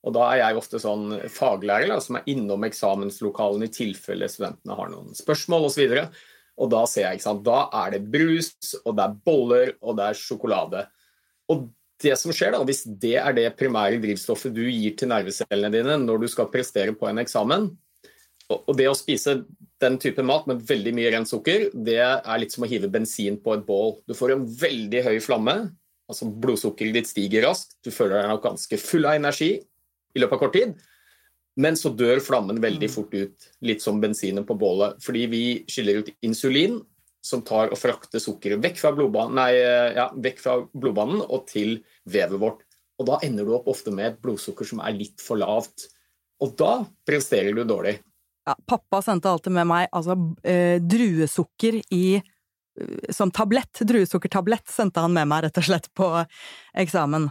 Og 0.05 0.13
da 0.13 0.27
er 0.33 0.43
jeg 0.43 0.61
ofte 0.61 0.81
sånn 0.83 1.15
faglærer 1.33 1.89
da, 1.95 2.01
som 2.03 2.19
er 2.19 2.27
innom 2.29 2.67
eksamenslokalene 2.67 3.71
i 3.71 3.73
tilfelle 3.73 4.29
studentene 4.29 4.77
har 4.77 4.91
noen 4.93 5.17
spørsmål 5.17 5.71
osv. 5.71 5.85
Og, 5.87 5.95
så 5.95 6.05
og 6.55 6.71
da 6.71 6.85
ser 6.87 7.09
jeg, 7.09 7.19
ikke 7.19 7.27
sant, 7.27 7.47
da 7.47 7.65
er 7.83 7.95
det 7.97 8.05
brus, 8.13 8.53
og 8.85 8.95
det 8.97 9.05
er 9.05 9.17
boller, 9.27 9.73
og 9.83 9.97
det 9.99 10.11
er 10.11 10.19
sjokolade. 10.19 10.85
Og 11.51 11.67
det 12.03 12.15
som 12.21 12.35
skjer 12.35 12.55
da, 12.55 12.63
Hvis 12.67 12.85
det 12.85 13.17
er 13.21 13.35
det 13.37 13.57
primære 13.59 14.01
drivstoffet 14.03 14.55
du 14.55 14.63
gir 14.67 14.95
til 14.99 15.11
nervecellene 15.11 15.73
dine 15.73 15.99
når 16.03 16.25
du 16.25 16.29
skal 16.31 16.51
prestere 16.53 16.95
på 16.97 17.09
en 17.09 17.23
eksamen, 17.23 17.71
og 18.53 18.75
det 18.77 18.91
å 18.91 18.97
spise 18.97 19.39
den 19.81 19.97
type 20.01 20.23
mat 20.23 20.47
med 20.49 20.63
veldig 20.69 20.93
mye 20.97 21.13
rent 21.15 21.31
sukker, 21.31 21.71
det 21.73 22.01
er 22.03 22.41
litt 22.41 22.53
som 22.53 22.67
å 22.67 22.69
hive 22.69 22.91
bensin 22.93 23.39
på 23.41 23.55
et 23.57 23.65
bål. 23.65 23.97
Du 24.05 24.13
får 24.17 24.35
en 24.35 24.45
veldig 24.45 25.01
høy 25.07 25.17
flamme, 25.25 25.55
altså 26.11 26.29
blodsukkeret 26.29 26.99
ditt 26.99 27.09
stiger 27.09 27.47
raskt, 27.49 27.79
du 27.85 27.91
føler 27.95 28.21
deg 28.21 28.35
nok 28.35 28.45
ganske 28.45 28.79
full 28.81 29.09
av 29.09 29.17
energi 29.17 29.55
i 29.57 30.21
løpet 30.21 30.37
av 30.37 30.43
kort 30.43 30.57
tid. 30.59 30.75
Men 31.61 31.79
så 31.79 31.93
dør 31.95 32.19
flammen 32.25 32.59
veldig 32.63 32.89
mm. 32.91 32.93
fort 32.95 33.15
ut, 33.15 33.49
litt 33.63 33.83
som 33.83 34.01
bensinen 34.03 34.47
på 34.47 34.57
bålet. 34.59 34.99
Fordi 35.05 35.27
vi 35.31 35.45
skiller 35.71 36.03
ut 36.03 36.11
insulin, 36.27 36.81
som 37.25 37.41
tar 37.47 37.71
og 37.73 37.81
frakter 37.81 38.21
sukkeret 38.21 38.61
vekk 38.61 38.81
fra, 38.83 38.93
blodbanen, 38.93 39.39
nei, 39.39 39.53
ja, 39.97 40.11
vekk 40.13 40.43
fra 40.43 40.59
blodbanen 40.75 41.23
og 41.25 41.47
til 41.49 41.79
vevet 42.11 42.41
vårt. 42.43 42.65
Og 43.01 43.09
da 43.09 43.19
ender 43.27 43.47
du 43.47 43.55
opp 43.57 43.71
ofte 43.73 43.95
med 43.95 44.11
et 44.11 44.19
blodsukker 44.23 44.69
som 44.69 44.83
er 44.85 44.97
litt 44.99 45.23
for 45.25 45.41
lavt. 45.41 45.89
Og 46.45 46.53
da 46.59 46.83
presterer 47.07 47.57
du 47.57 47.65
dårlig. 47.67 47.97
Ja, 48.45 48.55
pappa 48.69 49.01
sendte 49.03 49.31
alltid 49.33 49.55
med 49.57 49.71
meg 49.71 49.89
altså, 49.95 50.19
eh, 50.45 50.77
druesukker 50.83 51.81
i 51.97 52.05
eh, 52.19 53.13
som 53.15 53.33
tablett, 53.33 53.81
druesukkertablett, 53.81 54.69
sendte 54.69 55.01
han 55.01 55.15
med 55.17 55.31
meg 55.31 55.47
rett 55.47 55.63
og 55.63 55.69
slett 55.71 55.89
på 55.97 56.11
eksamen. 56.85 57.31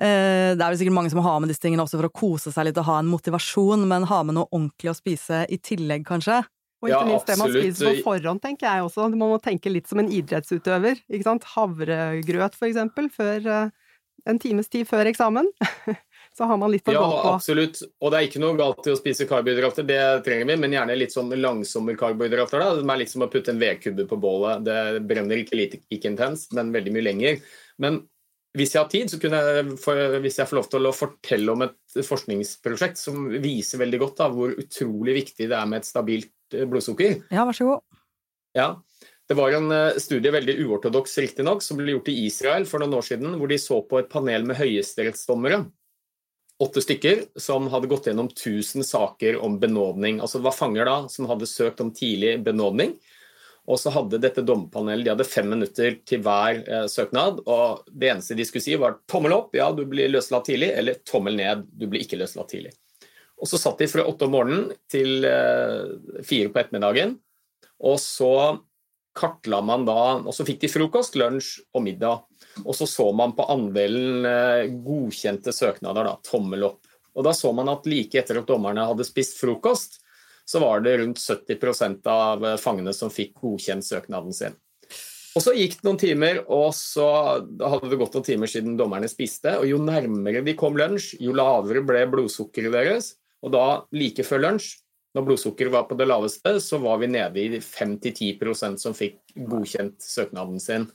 Eh, 0.00 0.54
det 0.56 0.62
er 0.64 0.70
vel 0.70 0.78
sikkert 0.80 0.96
mange 0.96 1.12
som 1.12 1.20
har 1.24 1.42
med 1.42 1.50
disse 1.52 1.60
tingene 1.60 1.84
også 1.84 1.98
for 2.00 2.08
å 2.08 2.14
kose 2.22 2.52
seg 2.54 2.70
litt 2.70 2.78
og 2.80 2.88
ha 2.88 3.00
en 3.02 3.10
motivasjon, 3.10 3.84
men 3.88 4.08
ha 4.08 4.22
med 4.24 4.38
noe 4.38 4.48
ordentlig 4.48 4.94
å 4.94 4.96
spise 4.96 5.44
i 5.52 5.60
tillegg, 5.60 6.06
kanskje? 6.08 6.40
Og 6.80 6.88
ikke 6.88 7.06
minst 7.10 7.28
det 7.28 7.36
man 7.36 7.52
spiser 7.52 7.90
på 7.90 8.06
forhånd, 8.06 8.40
tenker 8.40 8.64
jeg 8.64 8.86
også. 8.86 9.10
Man 9.12 9.34
må 9.34 9.40
tenke 9.44 9.72
litt 9.72 9.90
som 9.90 10.00
en 10.00 10.08
idrettsutøver. 10.08 11.02
ikke 11.12 11.26
sant? 11.26 11.44
Havregrøt, 11.52 12.56
for 12.56 12.70
eksempel, 12.70 13.10
før, 13.12 13.44
eh, 13.44 13.98
en 14.30 14.40
times 14.40 14.72
tid 14.72 14.88
før 14.88 15.10
eksamen. 15.10 15.50
Så 16.36 16.46
har 16.46 16.56
man 16.56 16.70
litt 16.72 16.88
å 16.88 16.94
ja, 16.94 17.00
gå 17.02 17.10
på. 17.10 17.18
Ja, 17.18 17.34
absolutt. 17.34 17.82
Og 18.00 18.12
det 18.12 18.18
er 18.18 18.28
ikke 18.28 18.40
noe 18.40 18.56
galt 18.56 18.86
i 18.86 18.94
å 18.94 18.96
spise 18.96 19.26
karbohydrater, 19.28 19.84
det 19.84 20.00
trenger 20.24 20.48
vi, 20.48 20.56
men 20.62 20.76
gjerne 20.76 20.96
litt 20.96 21.12
sånn 21.12 21.34
langsomme 21.36 21.96
karbohydrater. 22.00 22.62
da. 22.62 22.78
Det 22.78 22.86
er 22.86 23.00
litt 23.02 23.12
som 23.12 23.26
å 23.26 23.28
putte 23.32 23.52
en 23.52 23.60
vedkubbe 23.60 24.06
på 24.08 24.20
bålet. 24.22 24.64
Det 24.64 25.04
brenner 25.10 25.42
ikke, 25.42 25.58
litt, 25.58 25.76
ikke 25.92 26.14
intenst, 26.14 26.54
men 26.56 26.72
veldig 26.72 26.94
mye 26.96 27.06
lenger. 27.10 27.44
Men 27.82 28.00
hvis 28.58 28.74
jeg 28.74 28.82
har 28.82 28.90
tid, 28.90 29.10
så 29.12 29.18
kunne 29.22 29.38
jeg, 29.38 29.78
for, 29.78 29.98
hvis 30.24 30.40
jeg 30.40 30.50
får 30.50 30.58
lov 30.58 30.68
til 30.72 30.88
å 30.88 30.94
fortelle 30.94 31.52
om 31.52 31.62
et 31.68 31.98
forskningsprosjekt 32.06 32.98
som 32.98 33.28
viser 33.42 33.78
veldig 33.82 34.00
godt 34.02 34.22
da, 34.22 34.26
hvor 34.34 34.56
utrolig 34.58 35.14
viktig 35.20 35.46
det 35.46 35.54
er 35.54 35.68
med 35.70 35.82
et 35.82 35.86
stabilt 35.88 36.56
eh, 36.56 36.66
blodsukker. 36.70 37.20
Ja, 37.30 37.44
vær 37.46 37.56
så 37.56 37.68
god. 37.68 38.00
Ja, 38.58 38.70
Det 39.30 39.36
var 39.38 39.54
en 39.54 39.70
eh, 39.70 40.00
studie, 40.02 40.32
veldig 40.34 40.56
uortodoks 40.64 41.14
riktignok, 41.22 41.62
som 41.62 41.78
ble 41.78 41.94
gjort 41.94 42.10
i 42.10 42.16
Israel 42.26 42.66
for 42.66 42.82
noen 42.82 42.98
år 42.98 43.06
siden, 43.06 43.38
hvor 43.38 43.52
de 43.52 43.60
så 43.62 43.78
på 43.86 44.00
et 44.00 44.10
panel 44.10 44.48
med 44.48 44.58
høyesterettsdommere. 44.58 45.62
Åtte 46.60 46.82
stykker 46.82 47.22
som 47.40 47.70
hadde 47.72 47.88
gått 47.88 48.10
gjennom 48.10 48.32
1000 48.34 48.82
saker 48.84 49.38
om 49.38 49.60
benådning. 49.62 50.18
Altså 50.18 50.42
det 50.42 50.48
var 50.50 50.58
fanger 50.58 50.90
da 50.90 50.96
som 51.08 51.30
hadde 51.30 51.48
søkt 51.48 51.80
om 51.80 51.94
tidlig 51.94 52.34
benådning 52.44 52.98
og 53.68 53.78
så 53.78 53.92
hadde 53.94 54.20
dette 54.22 54.44
dommerpanelet 54.46 55.04
de 55.04 55.12
hadde 55.12 55.26
fem 55.28 55.48
minutter 55.50 55.98
til 56.08 56.22
hver 56.24 56.62
eh, 56.64 56.86
søknad. 56.90 57.42
og 57.46 57.84
Det 57.90 58.12
eneste 58.12 58.36
de 58.38 58.46
skulle 58.48 58.64
si, 58.64 58.76
var 58.80 58.98
tommel 59.10 59.36
opp, 59.36 59.54
ja, 59.56 59.68
du 59.74 59.84
blir 59.88 60.10
løslatt 60.10 60.48
tidlig, 60.48 60.72
eller 60.80 61.02
tommel 61.06 61.36
ned, 61.38 61.66
du 61.70 61.86
blir 61.90 62.04
ikke 62.04 62.18
løslatt 62.20 62.50
tidlig. 62.54 62.72
Og 63.40 63.48
Så 63.48 63.60
satt 63.60 63.80
de 63.80 63.88
fra 63.88 64.04
åtte 64.04 64.26
om 64.26 64.34
morgenen 64.36 64.66
til 64.90 65.24
eh, 65.24 66.24
fire 66.26 66.50
på 66.52 66.60
ettermiddagen. 66.60 67.14
Og 67.88 67.96
så 68.02 68.34
kartla 69.16 69.62
man 69.64 69.86
da 69.88 70.20
Og 70.20 70.34
så 70.36 70.44
fikk 70.46 70.60
de 70.62 70.68
frokost, 70.70 71.16
lunsj 71.18 71.56
og 71.74 71.84
middag. 71.86 72.26
Og 72.64 72.74
så 72.76 72.86
så 72.88 73.08
man 73.16 73.32
på 73.36 73.46
andelen 73.52 74.26
eh, 74.28 74.68
godkjente 74.84 75.54
søknader, 75.56 76.08
da, 76.10 76.18
tommel 76.26 76.68
opp. 76.72 76.84
Og 77.16 77.26
da 77.26 77.32
så 77.34 77.52
man 77.56 77.70
at 77.72 77.88
like 77.90 78.18
etter 78.18 78.40
at 78.40 78.48
dommerne 78.48 78.84
hadde 78.86 79.06
spist 79.06 79.40
frokost, 79.40 79.99
så 80.50 80.58
var 80.62 80.82
det 80.82 80.96
rundt 80.98 81.20
70% 81.22 82.10
av 82.10 82.42
fangene 82.58 82.94
som 82.96 83.12
fikk 83.12 83.36
godkjent 83.38 83.86
søknaden 83.86 84.34
sin. 84.34 84.56
Og 85.38 85.44
Så 85.44 85.54
gikk 85.54 85.76
det 85.78 85.86
noen 85.86 86.00
timer, 86.00 86.40
og 86.50 86.72
så 86.74 87.06
hadde 87.38 87.90
det 87.92 87.98
gått 88.00 88.16
noen 88.16 88.26
timer 88.26 88.50
siden 88.50 88.78
dommerne 88.78 89.06
spiste. 89.10 89.52
og 89.60 89.68
Jo 89.68 89.78
nærmere 89.78 90.42
de 90.42 90.56
kom 90.58 90.78
lunsj, 90.78 91.14
jo 91.22 91.34
lavere 91.38 91.84
ble 91.86 92.02
blodsukkeret 92.10 92.74
deres. 92.74 93.12
Og 93.46 93.54
da, 93.54 93.84
like 93.94 94.26
før 94.26 94.42
lunsj, 94.48 94.72
når 95.14 95.26
blodsukkeret 95.28 95.74
var 95.74 95.86
på 95.86 95.98
det 95.98 96.08
laveste, 96.10 96.56
så 96.62 96.82
var 96.82 96.98
vi 96.98 97.10
nede 97.10 97.42
i 97.42 97.62
5-10 97.62 98.76
som 98.78 98.94
fikk 98.94 99.20
godkjent 99.38 100.02
søknaden 100.02 100.58
sin. 100.62 100.90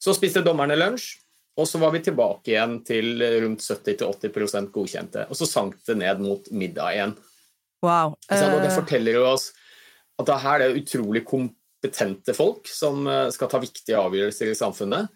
Så 0.00 0.16
spiste 0.16 0.44
dommerne 0.44 0.76
lunsj, 0.76 1.18
og 1.56 1.68
så 1.68 1.80
var 1.80 1.92
vi 1.92 2.02
tilbake 2.04 2.52
igjen 2.52 2.80
til 2.84 3.20
rundt 3.44 3.64
70-80% 3.64 4.72
godkjente. 4.72 5.28
Og 5.28 5.36
så 5.36 5.48
sank 5.48 5.78
det 5.88 5.96
ned 6.00 6.20
mot 6.24 6.48
middag 6.52 6.96
igjen. 6.96 7.14
Wow. 7.86 8.16
Og 8.18 8.58
det 8.60 8.70
Eh, 8.70 8.74
forteller 8.74 9.20
jo 9.20 9.28
oss 9.30 9.50
at 10.16 10.26
det 10.28 10.40
her 10.42 10.64
er 10.64 10.80
utrolig 10.80 11.22
kompetente 11.28 12.34
folk 12.36 12.68
som 12.72 13.06
eh, 13.06 13.28
skal 13.34 13.52
ta 13.52 13.60
viktige 13.62 14.00
avgjørelser 14.00 14.52
i 14.52 14.58
samfunnet. 14.58 15.12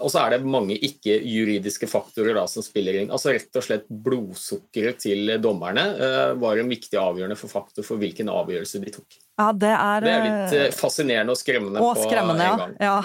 Og 0.00 0.08
så 0.12 0.22
er 0.22 0.34
det 0.34 0.48
mange 0.48 0.76
ikke-juridiske 0.80 1.88
faktorer 1.90 2.36
da, 2.38 2.46
som 2.48 2.64
spiller 2.64 2.96
inn. 3.00 3.10
Altså 3.12 3.34
Rett 3.34 3.58
og 3.58 3.66
slett 3.66 3.88
blodsukkeret 3.90 5.02
til 5.02 5.34
dommerne 5.44 5.84
uh, 5.98 6.30
var 6.40 6.60
en 6.60 6.70
viktig 6.72 6.96
avgjørende 6.96 7.36
for 7.36 7.52
faktor 7.52 7.84
for 7.84 8.00
hvilken 8.00 8.30
avgjørelse 8.32 8.80
de 8.80 8.94
tok. 8.94 9.18
ja, 9.42 9.50
det 9.52 9.72
er, 9.74 10.06
Det 10.06 10.14
er 10.14 10.24
litt 10.24 10.56
uh, 10.56 10.78
fascinerende 10.78 11.36
og 11.36 11.40
skremmende 11.40 11.84
Og 11.84 12.00
på 12.00 12.06
en 12.08 12.40
ja. 12.40 12.54
gang. 12.62 12.76
ja. 12.80 12.96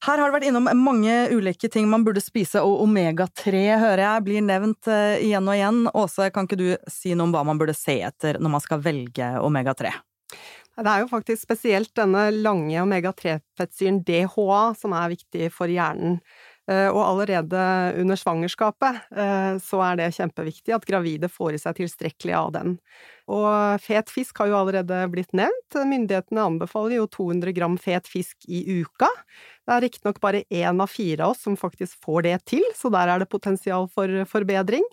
Her 0.00 0.16
har 0.16 0.30
det 0.30 0.32
vært 0.32 0.46
innom 0.48 0.68
mange 0.80 1.14
ulike 1.28 1.68
ting 1.68 1.88
man 1.90 2.06
burde 2.06 2.22
spise, 2.24 2.62
og 2.64 2.86
omega-3 2.86 3.64
hører 3.82 4.00
jeg 4.06 4.24
blir 4.24 4.44
nevnt 4.46 4.88
eh, 4.88 5.20
igjen 5.26 5.44
og 5.44 5.58
igjen. 5.58 5.80
Åse, 5.92 6.30
kan 6.32 6.48
ikke 6.48 6.56
du 6.56 6.68
si 6.88 7.12
noe 7.12 7.28
om 7.28 7.34
hva 7.34 7.42
man 7.44 7.60
burde 7.60 7.76
se 7.76 7.98
etter 8.06 8.40
når 8.40 8.54
man 8.54 8.64
skal 8.64 8.80
velge 8.84 9.28
omega-3? 9.44 9.92
Det 10.80 10.88
er 10.88 11.02
jo 11.02 11.10
faktisk 11.10 11.44
spesielt 11.44 11.92
denne 11.98 12.30
lange 12.32 12.80
omega-3-fettsyren 12.80 14.00
DHA 14.06 14.62
som 14.80 14.94
er 14.96 15.12
viktig 15.12 15.50
for 15.52 15.68
hjernen. 15.68 16.16
Eh, 16.70 16.88
Og 16.88 17.00
allerede 17.02 17.60
under 17.98 18.18
svangerskapet 18.18 19.00
eh, 19.16 19.54
så 19.62 19.80
er 19.88 19.96
det 19.98 20.10
kjempeviktig 20.14 20.74
at 20.76 20.86
gravide 20.86 21.30
får 21.32 21.56
i 21.56 21.62
seg 21.62 21.80
tilstrekkelig 21.80 22.36
av 22.36 22.52
den. 22.54 22.76
Og 23.30 23.80
fet 23.82 24.10
fisk 24.10 24.38
har 24.42 24.50
jo 24.50 24.58
allerede 24.58 25.00
blitt 25.10 25.32
nevnt. 25.36 25.74
Myndighetene 25.74 26.44
anbefaler 26.46 26.98
jo 26.98 27.08
200 27.10 27.54
gram 27.56 27.76
fet 27.80 28.10
fisk 28.10 28.46
i 28.50 28.62
uka. 28.82 29.08
Det 29.66 29.76
er 29.76 29.84
riktignok 29.86 30.20
bare 30.22 30.44
én 30.50 30.82
av 30.82 30.90
fire 30.90 31.26
av 31.26 31.34
oss 31.34 31.44
som 31.46 31.58
faktisk 31.58 31.98
får 32.04 32.26
det 32.26 32.38
til, 32.54 32.64
så 32.74 32.90
der 32.92 33.12
er 33.12 33.22
det 33.22 33.30
potensial 33.30 33.86
for 33.94 34.24
forbedring. 34.30 34.86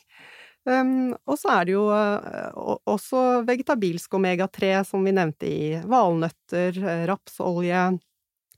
Um, 0.67 1.13
og 1.25 1.37
så 1.39 1.53
er 1.55 1.67
det 1.67 1.73
jo 1.77 1.85
uh, 1.87 2.77
også 2.91 3.23
vegetabilsk 3.47 4.17
omega-3, 4.19 4.73
som 4.89 5.05
vi 5.07 5.13
nevnte 5.15 5.47
i 5.47 5.77
valnøtter, 5.87 6.77
rapsolje, 7.07 7.85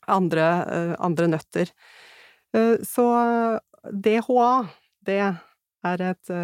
andre, 0.09 0.47
uh, 0.65 0.93
andre 1.05 1.29
nøtter. 1.35 1.71
Uh, 2.55 2.75
så 2.85 3.05
DHA, 3.89 4.49
det 5.07 5.21
er 5.23 6.03
et 6.09 6.35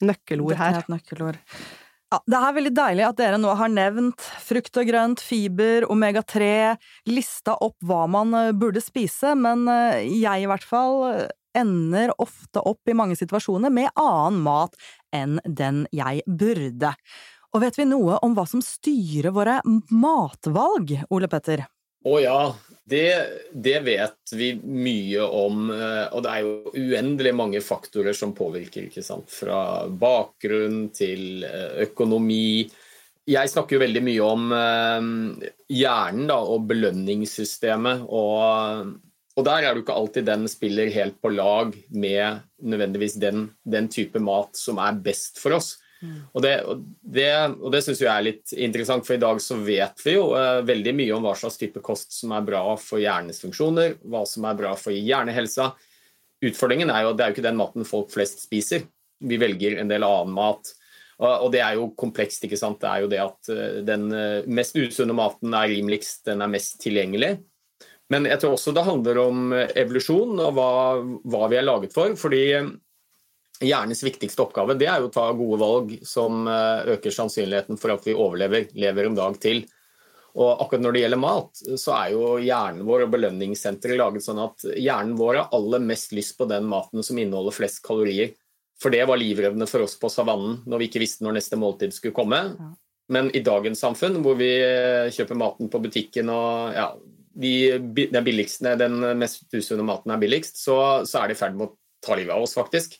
nøkkelord 0.00 0.56
her. 0.56 0.78
Dette 0.78 0.80
er 0.80 0.86
et 0.86 0.94
nøkkelord. 0.96 1.42
Ja, 2.08 2.22
det 2.24 2.38
er 2.40 2.54
veldig 2.56 2.70
deilig 2.72 3.04
at 3.04 3.18
dere 3.20 3.38
nå 3.40 3.50
har 3.58 3.68
nevnt 3.68 4.22
frukt 4.40 4.78
og 4.80 4.88
grønt, 4.88 5.20
fiber, 5.20 5.84
omega-3, 5.92 6.46
lista 7.12 7.58
opp 7.60 7.76
hva 7.84 8.06
man 8.08 8.32
eh, 8.32 8.54
burde 8.56 8.80
spise, 8.80 9.34
men 9.36 9.66
eh, 9.68 10.06
jeg 10.16 10.46
i 10.46 10.48
hvert 10.48 10.64
fall 10.64 11.02
eh, 11.10 11.26
ender 11.58 12.14
ofte 12.16 12.62
opp 12.64 12.88
i 12.88 12.96
mange 12.96 13.18
situasjoner 13.18 13.72
med 13.74 13.92
annen 14.00 14.40
mat 14.46 14.78
enn 15.12 15.36
den 15.44 15.84
jeg 15.92 16.24
burde. 16.24 16.94
Og 17.52 17.64
vet 17.66 17.76
vi 17.76 17.88
noe 17.90 18.16
om 18.24 18.32
hva 18.36 18.46
som 18.48 18.64
styrer 18.64 19.34
våre 19.36 19.58
matvalg, 19.92 20.94
Ole 21.12 21.28
Petter? 21.28 21.66
Å 22.08 22.18
ja, 22.24 22.40
det, 22.88 23.12
det 23.52 23.78
vet 23.84 24.32
vi 24.32 24.52
mye 24.62 25.24
om. 25.24 25.70
eh, 25.74 26.06
Og 26.14 26.22
det 26.24 26.32
er 26.32 26.44
jo 26.46 26.72
uendelig 26.72 27.34
mange 27.36 27.60
faktorer 27.64 28.16
som 28.16 28.34
påvirker. 28.36 28.88
ikke 28.88 29.04
sant? 29.04 29.28
Fra 29.32 29.86
bakgrunn 29.88 30.88
til 30.96 31.44
eh, 31.46 31.82
økonomi. 31.88 32.68
Jeg 33.28 33.52
snakker 33.52 33.76
jo 33.76 33.82
veldig 33.82 34.04
mye 34.06 34.24
om 34.24 34.52
eh, 34.56 35.10
hjernen 35.68 36.30
da, 36.30 36.38
og 36.40 36.64
belønningssystemet. 36.70 38.06
Og, 38.08 38.94
og 39.36 39.48
der 39.50 39.66
er 39.66 39.74
det 39.74 39.84
ikke 39.84 39.98
alltid 40.00 40.30
den 40.30 40.48
spiller 40.48 40.94
helt 40.94 41.20
på 41.20 41.34
lag 41.34 41.76
med 41.90 42.40
nødvendigvis 42.64 43.18
den, 43.20 43.50
den 43.68 43.92
type 43.92 44.22
mat 44.22 44.56
som 44.56 44.80
er 44.80 44.96
best 45.04 45.42
for 45.42 45.58
oss. 45.60 45.76
Og 46.06 46.42
det, 46.44 46.54
og 46.62 46.84
det, 47.02 47.28
det 47.74 47.82
syns 47.82 48.02
jeg 48.04 48.10
er 48.12 48.26
litt 48.26 48.52
interessant, 48.54 49.06
for 49.06 49.16
i 49.16 49.22
dag 49.22 49.40
så 49.42 49.58
vet 49.62 50.04
vi 50.04 50.14
jo 50.14 50.30
eh, 50.38 50.60
veldig 50.66 50.94
mye 51.00 51.16
om 51.16 51.26
hva 51.26 51.34
slags 51.38 51.58
type 51.60 51.82
kost 51.84 52.14
som 52.14 52.34
er 52.36 52.46
bra 52.46 52.62
for 52.80 53.02
hjernens 53.02 53.42
funksjoner, 53.42 53.98
hva 54.06 54.22
som 54.28 54.46
er 54.46 54.58
bra 54.60 54.74
for 54.78 54.94
hjernehelsa. 54.94 55.72
Utfordringen 56.46 56.92
er 56.94 57.02
jo 57.02 57.12
at 57.12 57.18
det 57.18 57.24
er 57.24 57.32
jo 57.32 57.38
ikke 57.38 57.48
den 57.48 57.58
maten 57.58 57.88
folk 57.88 58.12
flest 58.14 58.44
spiser. 58.46 58.86
Vi 59.18 59.40
velger 59.40 59.80
en 59.80 59.90
del 59.90 60.06
annen 60.06 60.36
mat. 60.36 60.70
Og 61.18 61.50
det 61.50 61.60
er 61.64 61.74
jo 61.74 61.90
komplekst. 61.98 62.44
ikke 62.46 62.58
sant? 62.58 62.78
Det 62.80 62.88
er 62.88 63.02
jo 63.02 63.10
det 63.10 63.22
at 63.22 63.50
eh, 63.50 63.78
den 63.86 64.10
eh, 64.14 64.46
mest 64.46 64.76
usunne 64.78 65.16
maten 65.18 65.54
er 65.54 65.70
rimeligst, 65.72 66.24
den 66.28 66.44
er 66.44 66.52
mest 66.52 66.78
tilgjengelig. 66.84 67.40
Men 68.08 68.24
jeg 68.30 68.40
tror 68.40 68.54
også 68.54 68.72
det 68.72 68.86
handler 68.86 69.18
om 69.24 69.48
eh, 69.56 69.72
evolusjon 69.82 70.38
og 70.38 70.52
hva, 70.54 70.68
hva 71.26 71.48
vi 71.50 71.58
er 71.58 71.66
laget 71.66 71.96
for. 71.96 72.14
fordi 72.16 72.44
Hjernens 73.64 74.04
viktigste 74.06 74.44
oppgave 74.44 74.76
det 74.78 74.86
er 74.86 75.02
jo 75.02 75.08
å 75.08 75.14
ta 75.14 75.24
gode 75.34 75.58
valg 75.58 75.94
som 76.06 76.46
eh, 76.46 76.94
øker 76.94 77.14
sannsynligheten 77.14 77.80
for 77.80 77.96
at 77.96 78.06
vi 78.06 78.14
overlever, 78.14 78.68
lever 78.78 79.08
en 79.08 79.18
dag 79.18 79.38
til. 79.42 79.64
Og 80.38 80.60
akkurat 80.62 80.84
når 80.84 80.94
det 80.94 81.02
gjelder 81.02 81.20
mat, 81.22 81.62
så 81.80 81.94
er 81.96 82.12
jo 82.14 82.26
hjernen 82.38 82.86
vår 82.86 83.06
og 83.06 83.14
belønningssenteret 83.16 83.98
laget 83.98 84.22
sånn 84.22 84.38
at 84.44 84.66
hjernen 84.76 85.16
vår 85.18 85.40
har 85.40 85.56
aller 85.56 85.82
mest 85.82 86.14
lyst 86.14 86.36
på 86.38 86.46
den 86.50 86.68
maten 86.70 87.02
som 87.02 87.18
inneholder 87.18 87.56
flest 87.56 87.82
kalorier. 87.86 88.36
For 88.78 88.94
det 88.94 89.02
var 89.10 89.18
livreddende 89.18 89.66
for 89.66 89.82
oss 89.82 89.96
på 89.98 90.10
savannen 90.12 90.60
når 90.68 90.82
vi 90.82 90.90
ikke 90.92 91.02
visste 91.02 91.26
når 91.26 91.40
neste 91.40 91.58
måltid 91.58 91.96
skulle 91.96 92.14
komme. 92.14 92.44
Men 93.10 93.32
i 93.34 93.42
dagens 93.42 93.82
samfunn, 93.82 94.20
hvor 94.22 94.36
vi 94.38 94.52
eh, 94.62 95.10
kjøper 95.16 95.40
maten 95.40 95.72
på 95.72 95.80
butikken 95.82 96.30
og 96.30 96.76
ja, 96.76 96.92
de, 97.38 97.52
den, 98.12 98.28
den 98.78 98.98
mest 99.18 99.48
usunne 99.54 99.86
maten 99.86 100.12
er 100.14 100.22
billigst, 100.22 100.60
så, 100.60 100.78
så 101.08 101.22
er 101.22 101.30
det 101.30 101.38
i 101.38 101.40
ferd 101.40 101.56
med 101.58 101.70
å 101.70 101.74
ta 102.04 102.14
livet 102.18 102.36
av 102.36 102.44
oss, 102.44 102.54
faktisk. 102.54 102.98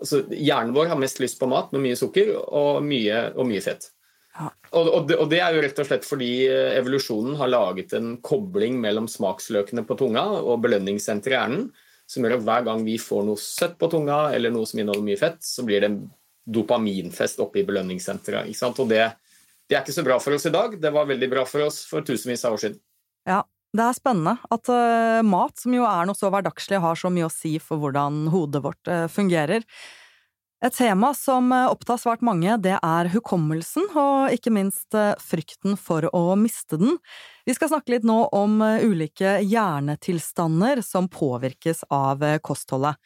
Altså, 0.00 0.22
hjernen 0.28 0.74
vår 0.76 0.90
har 0.92 1.00
mest 1.00 1.20
lyst 1.22 1.38
på 1.40 1.48
mat 1.48 1.70
med 1.72 1.84
mye 1.86 1.96
sukker 1.96 2.34
og 2.36 2.82
mye, 2.84 3.30
og 3.34 3.48
mye 3.48 3.62
fett. 3.64 3.88
Ja. 4.36 4.50
Og, 4.76 4.88
og, 4.90 5.06
det, 5.08 5.16
og, 5.16 5.30
det, 5.32 5.40
er 5.40 5.56
jo 5.56 5.62
rett 5.64 5.78
og 5.80 5.88
slett 5.88 6.04
fordi 6.04 6.30
evolusjonen 6.50 7.38
har 7.40 7.48
laget 7.48 7.94
en 7.96 8.18
kobling 8.24 8.76
mellom 8.82 9.08
smaksløkene 9.08 9.86
på 9.88 9.96
tunga 9.96 10.26
og 10.42 10.60
belønningssenteret 10.66 11.32
i 11.32 11.38
hjernen, 11.38 11.64
som 12.06 12.26
gjør 12.26 12.36
at 12.36 12.44
hver 12.46 12.66
gang 12.68 12.84
vi 12.86 12.98
får 13.00 13.24
noe 13.26 13.40
søtt 13.40 13.78
på 13.80 13.88
tunga 13.90 14.26
eller 14.36 14.52
noe 14.52 14.68
som 14.68 14.82
inneholder 14.82 15.08
mye 15.08 15.20
fett, 15.20 15.40
så 15.42 15.64
blir 15.66 15.80
det 15.82 15.90
en 15.90 16.00
dopaminfest 16.46 17.40
oppe 17.42 17.62
i 17.62 17.66
belønningssenteret. 17.66 18.52
Og 18.68 18.92
det, 18.92 19.02
det 19.66 19.78
er 19.78 19.82
ikke 19.82 19.96
så 19.96 20.04
bra 20.06 20.20
for 20.22 20.36
oss 20.36 20.46
i 20.46 20.54
dag. 20.54 20.76
Det 20.78 20.92
var 20.94 21.08
veldig 21.08 21.30
bra 21.32 21.46
for 21.48 21.66
oss 21.66 21.80
for 21.88 22.06
tusenvis 22.06 22.44
av 22.46 22.58
år 22.58 22.62
siden. 22.66 22.78
Ja, 23.26 23.40
det 23.74 23.84
er 23.84 23.96
spennende 23.96 24.36
at 24.52 24.70
uh, 24.70 25.20
mat, 25.26 25.54
som 25.58 25.74
jo 25.74 25.86
er 25.88 26.08
noe 26.08 26.16
så 26.16 26.30
hverdagslig, 26.32 26.80
har 26.82 26.98
så 26.98 27.10
mye 27.12 27.28
å 27.28 27.32
si 27.32 27.56
for 27.62 27.80
hvordan 27.82 28.26
hodet 28.32 28.62
vårt 28.64 28.90
uh, 28.90 29.06
fungerer. 29.12 29.66
Et 30.64 30.72
tema 30.72 31.10
som 31.16 31.50
uh, 31.52 31.66
opptar 31.68 32.00
svært 32.00 32.24
mange, 32.24 32.56
det 32.64 32.76
er 32.78 33.10
hukommelsen, 33.12 33.90
og 33.98 34.32
ikke 34.34 34.54
minst 34.54 34.96
frykten 35.22 35.76
for 35.80 36.08
å 36.16 36.24
miste 36.40 36.78
den. 36.80 36.96
Vi 37.46 37.54
skal 37.56 37.70
snakke 37.74 37.96
litt 37.96 38.06
nå 38.08 38.22
om 38.34 38.62
ulike 38.62 39.36
hjernetilstander 39.44 40.80
som 40.82 41.10
påvirkes 41.12 41.84
av 41.94 42.24
kostholdet. 42.42 42.96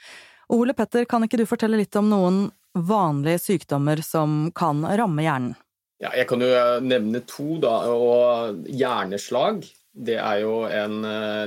Ole 0.51 0.75
Petter, 0.75 1.05
kan 1.07 1.27
ikke 1.27 1.43
du 1.43 1.45
fortelle 1.47 1.79
litt 1.79 1.95
om 1.99 2.09
noen 2.11 2.39
vanlige 2.75 3.43
sykdommer 3.43 4.01
som 4.07 4.49
kan 4.57 4.81
ramme 4.87 5.27
hjernen? 5.27 5.59
Ja, 6.01 6.15
jeg 6.17 6.31
kan 6.31 6.41
jo 6.41 6.49
nevne 6.81 7.21
to, 7.29 7.59
da. 7.61 7.75
Og 7.93 8.65
hjerneslag. 8.73 9.67
Det 9.91 10.17
er 10.23 10.43
jo 10.45 10.63
en, 10.71 11.01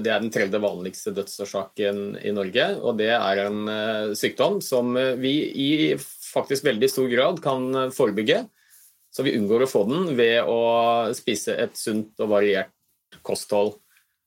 det 0.03 0.11
er 0.11 0.19
den 0.19 0.31
tredje 0.33 0.59
vanligste 0.59 1.13
dødsårsaken 1.15 2.17
i 2.27 2.33
Norge. 2.35 2.65
Og 2.83 2.97
det 2.99 3.13
er 3.15 3.45
en 3.45 3.61
eh, 3.71 4.15
sykdom 4.19 4.59
som 4.61 4.91
vi 5.21 5.33
i 5.63 5.69
faktisk 5.97 6.65
veldig 6.67 6.89
stor 6.91 7.07
grad 7.11 7.39
kan 7.43 7.69
forebygge. 7.95 8.43
Så 9.13 9.23
vi 9.23 9.35
unngår 9.37 9.63
å 9.63 9.69
få 9.69 9.85
den 9.87 10.11
ved 10.17 10.49
å 10.49 10.59
spise 11.15 11.55
et 11.61 11.77
sunt 11.77 12.19
og 12.23 12.31
variert 12.33 13.21
kosthold. 13.21 13.75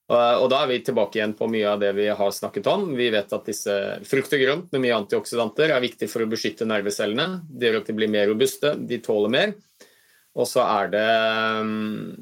Og 0.06 0.46
Da 0.52 0.60
er 0.62 0.68
vi 0.70 0.82
tilbake 0.86 1.18
igjen 1.18 1.34
på 1.34 1.48
mye 1.50 1.66
av 1.72 1.80
det 1.82 1.90
vi 1.96 2.06
har 2.14 2.30
snakket 2.30 2.68
om. 2.70 2.92
Vi 2.94 3.08
vet 3.10 3.32
at 3.34 3.48
disse 3.48 3.74
frukt 4.06 4.36
og 4.36 4.42
grønt 4.44 4.68
med 4.70 4.84
mye 4.84 4.98
antioksidanter 5.00 5.72
er 5.74 5.82
viktig 5.82 6.06
for 6.12 6.22
å 6.22 6.28
beskytte 6.30 6.68
nervecellene. 6.68 7.40
Det 7.50 7.66
gjør 7.66 7.80
at 7.80 7.90
de 7.90 7.96
blir 7.98 8.12
mer 8.12 8.30
robuste, 8.30 8.76
de 8.78 9.00
tåler 9.02 9.32
mer. 9.34 9.56
Og 10.38 10.46
så 10.46 10.62
er 10.62 10.92
det 10.92 11.08
um, 11.58 12.14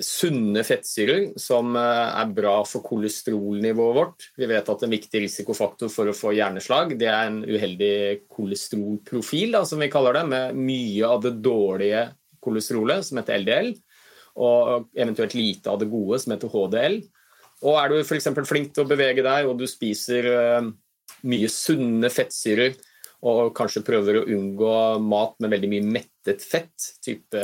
sunne 0.00 0.62
fettsyrer 0.66 1.30
som 1.40 1.74
uh, 1.76 2.10
er 2.16 2.32
bra 2.34 2.56
for 2.68 2.84
kolesterolnivået 2.86 3.96
vårt. 3.96 4.26
Vi 4.40 4.48
vet 4.50 4.68
at 4.72 4.84
en 4.84 4.94
viktig 4.94 5.22
risikofaktor 5.26 5.92
for 5.92 6.10
å 6.10 6.16
få 6.16 6.32
hjerneslag 6.36 6.96
det 7.00 7.08
er 7.10 7.28
en 7.28 7.40
uheldig 7.44 7.94
kolesterolprofil, 8.32 9.54
da, 9.56 9.62
som 9.68 9.82
vi 9.82 9.90
kaller 9.92 10.18
det, 10.18 10.24
med 10.32 10.58
mye 10.58 11.14
av 11.14 11.24
det 11.26 11.36
dårlige 11.44 12.08
kolesterolet, 12.40 13.06
som 13.06 13.20
heter 13.20 13.42
LDL, 13.42 13.72
og 14.40 14.90
eventuelt 14.96 15.36
lite 15.36 15.72
av 15.72 15.80
det 15.80 15.90
gode, 15.92 16.20
som 16.22 16.34
heter 16.34 16.52
HDL. 16.52 17.00
Og 17.68 17.76
er 17.76 17.92
du 17.92 17.98
f.eks. 18.00 18.30
flink 18.48 18.72
til 18.72 18.86
å 18.86 18.90
bevege 18.90 19.24
deg, 19.26 19.48
og 19.48 19.58
du 19.60 19.66
spiser 19.68 20.30
uh, 20.32 20.70
mye 21.28 21.50
sunne 21.52 22.08
fettsyrer, 22.12 22.78
og 23.28 23.50
kanskje 23.52 23.84
prøver 23.84 24.16
å 24.16 24.28
unngå 24.32 24.76
mat 25.04 25.34
med 25.44 25.52
veldig 25.52 25.68
mye 25.74 25.88
mettet 25.98 26.40
fett, 26.40 26.94
type 27.04 27.42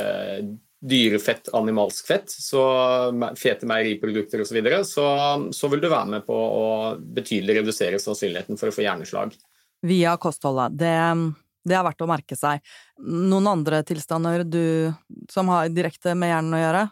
dyrefett, 0.79 1.49
animalsk 1.57 2.07
fett, 2.07 2.29
så 2.29 2.61
fete 3.39 3.65
meieriprodukter 3.69 4.43
osv., 4.43 4.51
så, 4.51 4.57
videre, 4.57 4.83
så 4.85 5.05
så 5.51 5.69
vil 5.71 5.81
du 5.81 5.89
være 5.89 6.11
med 6.11 6.25
på 6.27 6.37
å 6.37 6.67
betydelig 6.97 7.61
redusere 7.61 7.99
sannsynligheten 8.01 8.59
for 8.59 8.69
å 8.69 8.75
få 8.75 8.85
hjerneslag. 8.85 9.33
Via 9.87 10.13
kostholdet. 10.21 10.77
Det, 10.77 10.93
det 11.65 11.77
er 11.77 11.85
verdt 11.85 12.05
å 12.05 12.09
merke 12.09 12.37
seg. 12.37 12.61
Noen 13.01 13.49
andre 13.49 13.81
tilstander 13.87 14.45
du, 14.45 14.93
som 15.33 15.49
har 15.53 15.73
direkte 15.73 16.13
med 16.17 16.33
hjernen 16.33 16.57
å 16.57 16.61
gjøre? 16.61 16.85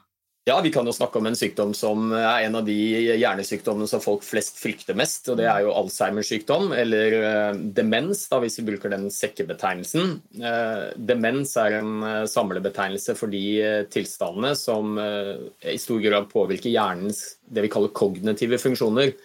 Ja, 0.48 0.62
Vi 0.62 0.70
kan 0.70 0.86
jo 0.86 0.94
snakke 0.94 1.18
om 1.18 1.26
en 1.26 1.36
sykdom 1.36 1.72
som 1.74 2.12
er 2.14 2.44
en 2.46 2.56
av 2.60 2.68
de 2.68 2.74
hjernesykdommene 3.18 3.90
som 3.90 4.02
folk 4.04 4.22
flest 4.22 4.60
frykter 4.62 4.94
mest. 4.94 5.26
og 5.34 5.40
Det 5.40 5.48
er 5.50 5.64
jo 5.66 5.72
Alzheimers 5.74 6.30
sykdom, 6.30 6.68
eller 6.70 7.16
uh, 7.18 7.58
demens, 7.58 8.28
da, 8.30 8.38
hvis 8.44 8.60
vi 8.60 8.68
bruker 8.68 8.94
den 8.94 9.08
sekkebetegnelsen. 9.10 10.20
Uh, 10.38 10.94
demens 11.02 11.56
er 11.58 11.80
en 11.80 11.96
uh, 12.06 12.28
samlebetegnelse 12.30 13.16
for 13.18 13.34
de 13.34 13.42
tilstandene 13.90 14.54
som 14.60 14.94
i 15.02 15.80
stor 15.82 16.04
grad 16.06 16.30
påvirker 16.30 16.70
hjernens 16.70 17.24
det 17.50 17.66
vi 17.66 17.74
kaller 17.74 17.96
kognitive 17.98 18.62
funksjoner. 18.62 19.16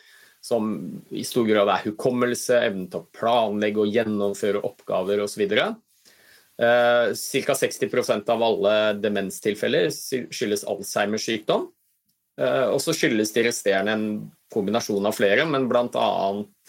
Som 0.40 0.72
i 1.12 1.26
stor 1.28 1.44
grad 1.44 1.68
er 1.68 1.84
hukommelse, 1.90 2.62
evnen 2.64 2.88
til 2.88 3.04
å 3.04 3.08
planlegge 3.12 3.84
og 3.84 3.92
gjennomføre 3.92 4.64
oppgaver 4.64 5.20
osv. 5.26 5.44
Uh, 6.60 7.16
Ca. 7.16 7.54
60% 7.56 8.28
av 8.28 8.42
alle 8.44 8.74
demenstilfeller 9.00 9.88
skyldes 9.90 10.66
Alzheimers 10.68 11.24
sykdom. 11.24 11.70
Uh, 12.40 12.72
og 12.74 12.80
så 12.84 12.92
skyldes 12.96 13.32
de 13.32 13.46
resterende 13.48 13.94
en 13.96 14.06
kombinasjon 14.52 15.06
av 15.06 15.14
flere, 15.16 15.46
men 15.46 15.68
bl.a. 15.70 16.10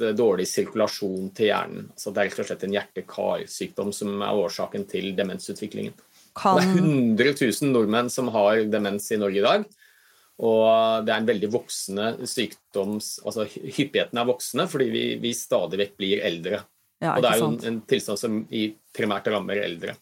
Eh, 0.02 0.14
dårlig 0.18 0.46
sirkulasjon 0.50 1.32
til 1.38 1.50
hjernen. 1.50 1.88
Altså 1.96 2.14
det 2.14 2.22
er 2.22 2.30
rett 2.30 2.42
og 2.44 2.50
slett 2.50 2.66
en 2.68 2.76
hjerte-karsykdom 2.76 3.94
som 3.96 4.22
er 4.22 4.42
årsaken 4.44 4.86
til 4.92 5.12
demensutviklingen. 5.18 5.96
Kan... 6.38 6.60
Det 6.60 6.68
er 7.26 7.32
100 7.34 7.34
000 7.42 7.72
nordmenn 7.74 8.12
som 8.14 8.30
har 8.36 8.64
demens 8.72 9.10
i 9.12 9.20
Norge 9.22 9.42
i 9.42 9.46
dag. 9.46 9.66
Og 10.42 11.06
det 11.06 11.14
er 11.14 11.24
en 11.24 11.32
veldig 11.32 11.50
voksende 11.54 12.12
sykdoms... 12.30 13.16
Altså 13.26 13.48
hyppigheten 13.50 14.22
er 14.22 14.30
voksende 14.30 14.68
fordi 14.70 14.88
vi, 14.94 15.04
vi 15.22 15.34
stadig 15.38 15.82
vekk 15.82 15.98
blir 15.98 16.24
eldre. 16.30 16.62
Ja, 17.02 17.16
og 17.16 17.26
det 17.26 17.32
er 17.32 17.42
jo 17.42 17.50
en, 17.50 17.60
en, 17.66 17.82
tilstand 17.90 18.22
som 18.22 18.40
i 18.54 18.68
primært 18.96 19.28
rammer 19.34 19.62
eldre. 19.64 19.96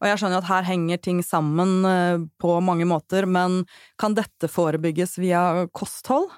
Og 0.00 0.08
jeg 0.08 0.20
skjønner 0.20 0.42
at 0.42 0.50
her 0.50 0.66
henger 0.66 1.00
ting 1.00 1.22
sammen 1.24 1.86
eh, 1.88 2.26
på 2.40 2.56
mange 2.64 2.88
måter, 2.88 3.28
men 3.28 3.62
kan 4.00 4.16
dette 4.18 4.50
forebygges 4.50 5.16
via 5.22 5.68
kosthold, 5.72 6.28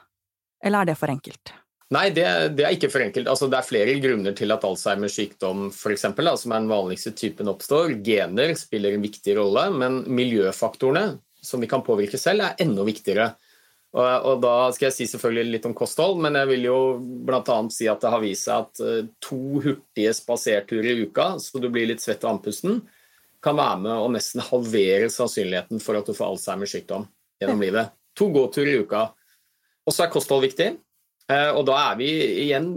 eller 0.63 0.83
er 0.83 0.93
det 0.93 0.99
for 1.01 1.11
enkelt? 1.11 1.55
Nei, 1.93 2.07
det, 2.15 2.25
det 2.57 2.65
er 2.65 2.77
ikke 2.77 2.89
for 2.93 3.05
enkelt. 3.05 3.29
Altså, 3.29 3.49
det 3.53 3.59
er 3.59 3.69
flere 3.69 3.97
grunner 4.01 4.37
til 4.37 4.55
at 4.55 4.63
Alzheimers 4.65 5.17
sykdom 5.19 5.67
for 5.77 5.93
eksempel, 5.93 6.29
da, 6.31 6.39
som 6.41 6.55
er 6.55 6.63
den 6.63 6.71
vanligste 6.71 7.13
typen 7.17 7.51
oppstår. 7.53 7.99
Gener 8.07 8.55
spiller 8.57 8.97
en 8.97 9.05
viktig 9.05 9.37
rolle, 9.37 9.67
men 9.77 10.01
miljøfaktorene 10.09 11.19
som 11.43 11.61
vi 11.61 11.69
kan 11.69 11.83
påvirke 11.83 12.19
selv, 12.21 12.47
er 12.47 12.63
enda 12.63 12.85
viktigere. 12.87 13.33
Og, 13.93 14.39
da 14.41 14.71
skal 14.73 14.87
jeg 14.89 14.95
si 14.97 15.07
selvfølgelig 15.11 15.53
litt 15.53 15.67
om 15.69 15.75
kosthold, 15.77 16.17
men 16.25 16.39
jeg 16.39 16.49
vil 16.49 16.63
jo 16.65 16.77
bl.a. 17.29 17.57
si 17.75 17.89
at 17.93 18.01
det 18.01 18.13
har 18.15 18.23
vist 18.23 18.49
seg 18.49 18.65
at 18.65 18.81
uh, 18.81 19.09
to 19.21 19.61
hurtige 19.61 20.15
spaserturer 20.17 20.95
i 20.95 21.05
uka, 21.05 21.35
så 21.43 21.61
du 21.61 21.69
blir 21.73 21.91
litt 21.91 22.01
svett 22.01 22.25
av 22.25 22.39
andpusten, 22.39 22.81
kan 23.45 23.59
være 23.59 23.83
med 23.85 23.93
å 23.93 24.09
nesten 24.15 24.45
halvere 24.47 25.11
sannsynligheten 25.13 25.83
for 25.83 25.99
at 25.99 26.09
du 26.09 26.17
får 26.17 26.31
Alzheimers 26.31 26.73
sykdom 26.73 27.05
gjennom 27.43 27.61
livet. 27.61 27.93
To 28.17 28.31
gåturer 28.33 28.71
i 28.71 28.81
uka. 28.87 29.11
Og 29.85 29.93
så 29.93 30.07
er 30.07 30.13
kosthold 30.15 30.47
viktig, 30.47 30.73
uh, 31.29 31.51
og 31.53 31.67
da 31.69 31.77
er 31.91 32.01
vi 32.01 32.13
igjen 32.47 32.71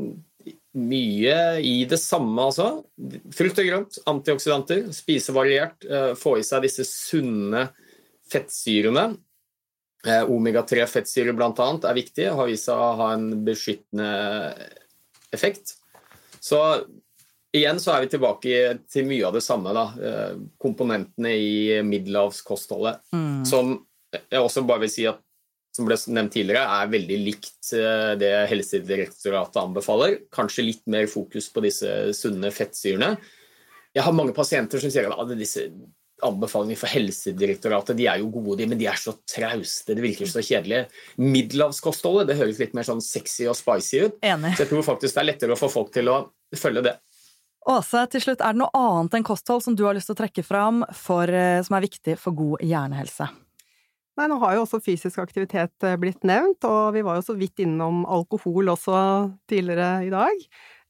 mye 0.75 1.37
i 1.63 1.77
det 1.87 2.01
samme, 2.01 2.35
altså. 2.43 2.81
Frukt 3.31 3.61
og 3.63 3.69
grønt, 3.69 4.01
antioksidanter, 4.11 4.89
spise 4.91 5.31
variert, 5.31 5.79
uh, 5.87 6.11
få 6.19 6.41
i 6.41 6.43
seg 6.43 6.67
disse 6.67 6.83
sunne 6.89 7.69
fettsyrene 8.27 9.13
Eh, 9.13 9.34
omega-3-fettsyre 10.05 11.33
bl.a. 11.35 11.69
er 11.89 11.97
viktig 11.97 12.29
og 12.31 12.43
har 12.43 12.51
vist 12.51 12.69
seg 12.69 12.77
å 12.77 12.91
ha 12.99 13.09
en 13.15 13.27
beskyttende 13.45 14.11
effekt. 15.35 15.75
Så 16.39 16.59
igjen 17.55 17.79
så 17.81 17.95
er 17.95 18.05
vi 18.05 18.11
tilbake 18.13 18.63
til 18.91 19.07
mye 19.09 19.27
av 19.27 19.35
det 19.37 19.43
samme. 19.45 19.73
Da. 19.75 19.85
Eh, 19.97 20.33
komponentene 20.61 21.35
i 21.35 21.83
middelhavskostholdet. 21.85 23.01
Mm. 23.15 23.45
Som 23.47 23.77
jeg 24.15 24.41
også 24.41 24.65
bare 24.67 24.85
vil 24.85 24.93
si 24.93 25.07
at 25.09 25.21
som 25.75 25.87
ble 25.89 25.97
nevnt 26.15 26.31
tidligere, 26.31 26.63
er 26.71 26.91
veldig 26.91 27.17
likt 27.19 27.73
eh, 27.75 28.13
det 28.19 28.31
Helsedirektoratet 28.51 29.59
anbefaler. 29.59 30.19
Kanskje 30.33 30.69
litt 30.69 30.85
mer 30.91 31.09
fokus 31.11 31.49
på 31.51 31.63
disse 31.65 31.91
sunne 32.15 32.51
fettsyrene. 32.55 33.15
Jeg 33.95 34.03
har 34.03 34.15
mange 34.15 34.35
pasienter 34.35 34.79
som 34.79 34.91
sier 34.91 35.11
at 35.11 35.35
disse 35.39 35.67
anbefalinger 36.23 36.79
for 36.79 36.91
Helsedirektoratet 36.91 37.97
de 37.97 38.07
er 38.07 38.21
jo 38.21 38.29
gode, 38.31 38.59
de, 38.61 38.69
men 38.71 38.79
de 38.79 38.87
er 38.87 38.99
så 38.99 39.15
trauste. 39.27 39.95
Det 39.95 40.03
virker 40.03 40.29
så 40.29 40.43
kjedelig. 40.45 40.85
Middelhavskostholdet 41.19 42.31
det 42.31 42.39
høres 42.39 42.61
litt 42.61 42.75
mer 42.77 42.87
sånn 42.87 43.03
sexy 43.03 43.49
og 43.51 43.57
spicy 43.59 44.05
ut. 44.05 44.19
Enig. 44.25 44.55
Så 44.55 44.65
jeg 44.65 44.71
tror 44.71 44.87
faktisk 44.87 45.17
det 45.17 45.23
er 45.23 45.29
lettere 45.33 45.57
å 45.57 45.59
få 45.59 45.71
folk 45.73 45.91
til 45.95 46.11
å 46.11 46.21
følge 46.55 46.85
det. 46.87 46.95
Åse, 47.65 48.03
til 48.13 48.21
slutt, 48.21 48.43
er 48.45 48.53
det 48.53 48.61
noe 48.61 48.77
annet 48.77 49.17
enn 49.17 49.25
kosthold 49.25 49.63
som 49.65 49.75
du 49.77 49.87
har 49.87 49.97
lyst 49.97 50.11
til 50.11 50.13
å 50.13 50.19
trekke 50.19 50.43
fram 50.45 50.83
for, 50.93 51.25
eh, 51.25 51.63
som 51.65 51.75
er 51.75 51.87
viktig 51.87 52.13
for 52.21 52.37
god 52.37 52.61
hjernehelse? 52.61 53.27
Nei, 54.15 54.27
nå 54.31 54.37
har 54.39 54.53
jo 54.55 54.61
også 54.63 54.79
fysisk 54.85 55.17
aktivitet 55.19 55.83
eh, 55.83 55.97
blitt 55.99 56.23
nevnt, 56.23 56.63
og 56.63 56.93
vi 56.95 57.01
var 57.03 57.17
jo 57.17 57.25
så 57.25 57.35
vidt 57.35 57.59
innom 57.65 58.05
alkohol 58.05 58.69
også 58.71 58.99
tidligere 59.49 60.05
i 60.05 60.13
dag. 60.13 60.45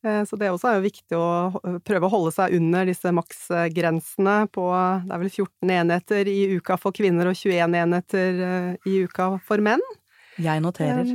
Eh, 0.05 0.23
så 0.25 0.37
det 0.37 0.51
også 0.53 0.69
er 0.69 0.77
jo 0.77 0.85
viktig 0.85 1.17
å 1.17 1.77
prøve 1.85 2.07
å 2.07 2.13
holde 2.13 2.33
seg 2.35 2.55
under 2.57 2.85
disse 2.87 3.11
maksgrensene 3.15 4.37
på 4.53 4.65
Det 5.05 5.15
er 5.15 5.23
vel 5.23 5.31
14 5.31 5.75
enheter 5.79 6.29
i 6.29 6.39
uka 6.57 6.77
for 6.81 6.95
kvinner 6.95 7.31
og 7.31 7.39
21 7.39 7.77
enheter 7.81 8.43
eh, 8.49 8.91
i 8.91 8.99
uka 9.07 9.35
for 9.45 9.63
menn. 9.65 9.83
Jeg 10.41 10.61
noterer. 10.61 11.09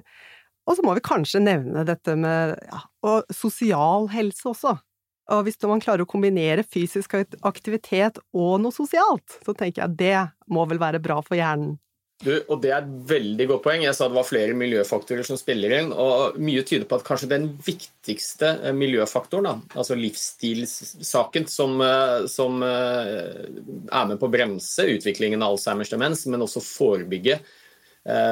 og 0.66 0.76
så 0.76 0.84
må 0.84 0.96
vi 0.98 1.06
kanskje 1.06 1.42
nevne 1.44 1.86
dette 1.88 2.18
med 2.18 2.56
ja, 2.68 2.82
og 3.06 3.32
sosial 3.32 4.10
helse 4.12 4.50
også. 4.52 4.76
Og 5.28 5.44
hvis 5.44 5.60
man 5.68 5.82
klarer 5.84 6.04
å 6.04 6.08
kombinere 6.08 6.64
fysisk 6.64 7.14
aktivitet 7.44 8.16
og 8.32 8.62
noe 8.62 8.72
sosialt, 8.72 9.36
så 9.44 9.52
tenker 9.52 9.84
jeg 9.84 9.98
det 10.00 10.22
må 10.48 10.64
vel 10.68 10.80
være 10.80 11.00
bra 11.04 11.20
for 11.24 11.36
hjernen. 11.36 11.76
Du, 12.18 12.32
og 12.50 12.58
Det 12.62 12.72
er 12.72 12.80
et 12.82 12.94
veldig 13.12 13.44
godt 13.46 13.62
poeng. 13.62 13.84
Jeg 13.84 13.94
sa 13.94 14.08
det 14.10 14.16
var 14.16 14.26
flere 14.26 14.54
miljøfaktorer 14.58 15.26
som 15.26 15.38
spiller 15.38 15.76
inn. 15.76 15.92
og 15.92 16.38
Mye 16.42 16.64
tyder 16.66 16.88
på 16.90 16.98
at 16.98 17.06
kanskje 17.06 17.30
den 17.30 17.46
viktigste 17.62 18.50
eh, 18.58 18.74
miljøfaktoren, 18.74 19.46
da, 19.46 19.78
altså 19.78 19.94
livsstilssaken, 19.98 21.46
som, 21.46 21.76
eh, 21.84 22.26
som, 22.30 22.58
eh, 22.66 23.46
er 23.46 24.10
med 24.10 24.18
på 24.18 24.26
å 24.26 24.34
bremse 24.34 24.88
utviklingen 24.96 25.44
av 25.46 25.54
Alzheimers 25.54 25.94
demens, 25.94 26.26
men 26.26 26.42
også 26.46 26.64
forebygge 26.64 27.40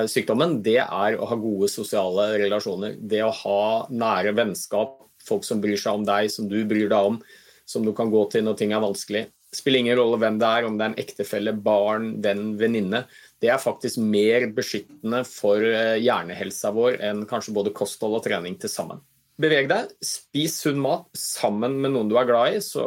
sykdommen, 0.09 0.62
det 0.64 0.79
er 0.81 1.18
å 1.20 1.27
ha 1.29 1.37
gode 1.37 1.66
sosiale 1.68 2.31
relasjoner. 2.40 2.94
Det 2.96 3.18
å 3.20 3.33
ha 3.42 3.64
nære 3.92 4.33
vennskap, 4.33 4.94
folk 5.20 5.44
som 5.44 5.61
bryr 5.61 5.77
seg 5.77 5.99
om 5.99 6.07
deg, 6.07 6.31
som 6.33 6.46
du 6.49 6.62
bryr 6.64 6.88
deg 6.88 7.11
om, 7.11 7.18
som 7.68 7.85
du 7.85 7.90
kan 7.92 8.09
gå 8.09 8.22
til 8.33 8.46
når 8.46 8.57
ting 8.57 8.72
er 8.72 8.81
vanskelig. 8.81 9.27
Spiller 9.53 9.83
ingen 9.83 9.99
rolle 9.99 10.16
hvem 10.22 10.38
det 10.40 10.49
er, 10.49 10.64
om 10.64 10.79
det 10.79 10.87
er 10.87 10.94
en 10.94 11.03
ektefelle, 11.03 11.53
barn, 11.66 12.09
venn, 12.25 12.55
venninne 12.57 13.05
det 13.44 13.51
er 13.53 13.61
faktisk 13.61 14.01
mer 14.01 14.49
beskyttende 14.57 15.22
for 15.29 15.61
eh, 15.61 15.99
hjernehelsa 16.01 16.72
vår 16.77 17.01
enn 17.05 17.27
kanskje 17.29 17.55
både 17.57 17.75
kosthold 17.77 18.18
og 18.18 18.25
trening 18.25 18.57
til 18.61 18.72
sammen. 18.72 19.03
beveg 19.37 19.68
deg. 19.68 19.90
Spis 20.01 20.62
sunn 20.62 20.81
mat 20.81 21.05
sammen 21.12 21.77
med 21.83 21.92
noen 21.92 22.09
du 22.09 22.16
er 22.16 22.29
glad 22.29 22.57
i, 22.57 22.62
så 22.64 22.87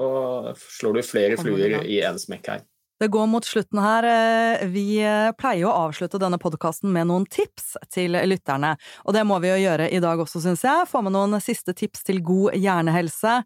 slår 0.58 0.98
du 0.98 1.06
flere 1.06 1.38
fluer 1.38 1.84
i 1.86 2.02
en 2.02 2.18
smekk 2.18 2.54
her. 2.56 2.66
Det 3.00 3.08
går 3.08 3.30
mot 3.32 3.46
slutten 3.46 3.80
her. 3.80 4.04
Eh, 4.10 4.66
vi 4.74 4.98
eh, 5.06 5.30
pleier 5.38 5.70
å 5.70 5.76
avslutte 5.86 6.20
denne 6.20 6.42
podkasten 6.42 6.92
med 6.92 7.08
noen 7.08 7.28
tips 7.30 7.78
til 7.94 8.18
lytterne, 8.28 8.74
og 9.06 9.16
det 9.16 9.24
må 9.30 9.38
vi 9.40 9.54
jo 9.54 9.62
gjøre 9.62 9.88
i 9.94 10.02
dag 10.04 10.20
også, 10.20 10.42
syns 10.44 10.66
jeg. 10.66 10.90
Få 10.90 11.06
med 11.06 11.16
noen 11.16 11.38
siste 11.44 11.78
tips 11.78 12.04
til 12.10 12.20
god 12.26 12.58
hjernehelse. 12.58 13.44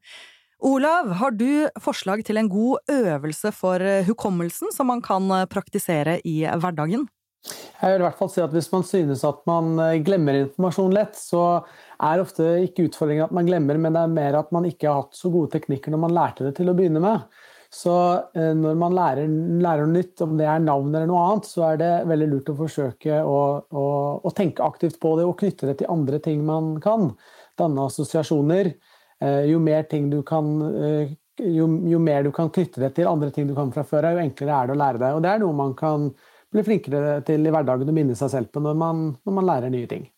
Olav, 0.63 1.09
har 1.19 1.35
du 1.35 1.67
forslag 1.83 2.23
til 2.23 2.39
en 2.39 2.47
god 2.51 2.93
øvelse 2.93 3.51
for 3.55 3.83
eh, 3.83 4.05
hukommelsen 4.07 4.71
som 4.71 4.87
man 4.87 5.03
kan 5.03 5.27
praktisere 5.51 6.19
i 6.23 6.41
hverdagen? 6.47 7.07
Jeg 7.43 7.91
vil 7.91 7.99
i 7.99 8.05
hvert 8.05 8.15
fall 8.15 8.29
si 8.31 8.39
at 8.39 8.53
Hvis 8.55 8.69
man 8.71 8.85
synes 8.87 9.25
at 9.27 9.41
man 9.49 9.75
glemmer 10.05 10.37
informasjon 10.45 10.93
lett, 10.95 11.17
så 11.19 11.65
er 11.99 12.21
ofte 12.23 12.45
ikke 12.63 12.85
utfordringen 12.87 13.25
at 13.25 13.35
man 13.35 13.49
glemmer, 13.49 13.75
men 13.75 13.91
det 13.91 14.05
er 14.05 14.13
mer 14.13 14.37
at 14.39 14.53
man 14.55 14.63
ikke 14.69 14.87
har 14.87 15.01
hatt 15.01 15.19
så 15.19 15.31
gode 15.33 15.51
teknikker 15.57 15.91
når 15.91 16.05
man 16.05 16.15
lærte 16.15 16.47
det 16.47 16.55
til 16.61 16.71
å 16.71 16.77
begynne 16.77 17.03
med. 17.03 17.27
Så 17.73 17.93
eh, 18.37 18.53
når 18.53 18.75
man 18.77 18.93
lærer, 18.93 19.29
lærer, 19.63 19.87
noe 19.87 19.97
nytt, 19.97 20.21
om 20.21 20.35
det 20.37 20.45
er 20.45 20.61
navn 20.61 20.91
eller 20.93 21.09
noe 21.09 21.23
annet, 21.25 21.47
så 21.49 21.63
er 21.71 21.79
det 21.81 21.91
veldig 22.11 22.27
lurt 22.29 22.51
å 22.53 22.57
forsøke 22.59 23.21
å, 23.25 23.37
å, 23.65 23.85
å 24.21 24.33
tenke 24.37 24.65
aktivt 24.65 24.99
på 25.01 25.15
det 25.17 25.25
og 25.25 25.39
knytte 25.39 25.71
det 25.71 25.79
til 25.81 25.89
andre 25.89 26.19
ting 26.21 26.43
man 26.45 26.75
kan. 26.83 27.15
Danne 27.57 27.87
assosiasjoner. 27.89 28.75
Eh, 29.23 29.45
jo 29.51 29.59
mer, 29.59 29.85
kan, 30.27 30.49
eh, 30.83 31.13
jo, 31.39 31.67
jo 31.87 31.99
mer 31.99 32.23
du 32.23 32.31
kan 32.31 32.49
knytte 32.49 32.81
det 32.81 32.93
til 32.97 33.07
andre 33.07 33.31
ting 33.31 33.47
du 33.47 33.55
kan 33.55 33.71
fra 33.71 33.85
før, 33.87 34.11
jo 34.11 34.23
enklere 34.23 34.57
er 34.57 34.67
det 34.67 34.75
å 34.75 34.81
lære 34.81 34.99
deg. 34.99 35.15
Og 35.15 35.23
det 35.23 35.31
er 35.31 35.43
noe 35.43 35.55
man 35.55 35.75
kan 35.79 36.09
bli 36.53 36.63
flinkere 36.65 37.21
til 37.25 37.47
i 37.47 37.53
hverdagen 37.53 37.89
og 37.89 37.95
minne 37.95 38.17
seg 38.19 38.33
selv 38.33 38.51
på 38.53 38.61
når 38.61 38.75
man, 38.77 39.05
når 39.23 39.39
man 39.39 39.47
lærer 39.47 39.73
nye 39.73 39.89
ting. 39.89 40.09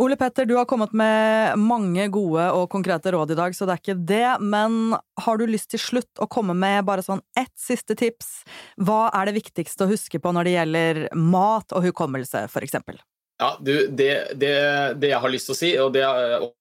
Ole 0.00 0.16
Petter, 0.16 0.46
du 0.48 0.54
har 0.56 0.64
kommet 0.64 0.94
med 0.96 1.58
mange 1.60 2.06
gode 2.08 2.46
og 2.56 2.70
konkrete 2.72 3.12
råd 3.12 3.34
i 3.34 3.36
dag, 3.36 3.56
så 3.56 3.66
det 3.68 3.74
er 3.74 3.82
ikke 3.82 4.04
det. 4.08 4.28
Men 4.40 4.94
har 5.20 5.40
du 5.40 5.44
lyst 5.48 5.74
til 5.74 5.82
slutt 5.82 6.22
å 6.24 6.28
komme 6.30 6.56
med 6.56 6.86
bare 6.88 7.04
sånn 7.04 7.20
ett 7.36 7.52
siste 7.60 7.96
tips? 8.00 8.30
Hva 8.80 9.10
er 9.12 9.28
det 9.28 9.36
viktigste 9.42 9.84
å 9.84 9.90
huske 9.92 10.22
på 10.22 10.32
når 10.32 10.48
det 10.48 10.56
gjelder 10.56 11.02
mat 11.20 11.76
og 11.76 11.84
hukommelse, 11.90 12.46
for 12.48 12.64
eksempel? 12.64 12.96
Ja, 13.40 13.54
du, 13.60 13.86
det, 13.86 14.36
det, 14.36 14.52
det, 15.00 15.08
jeg 15.14 15.20
har 15.22 15.32
lyst 15.32 15.48
til 15.48 15.54
å 15.54 15.56
si, 15.56 15.68
og 15.80 15.94
det 15.94 16.02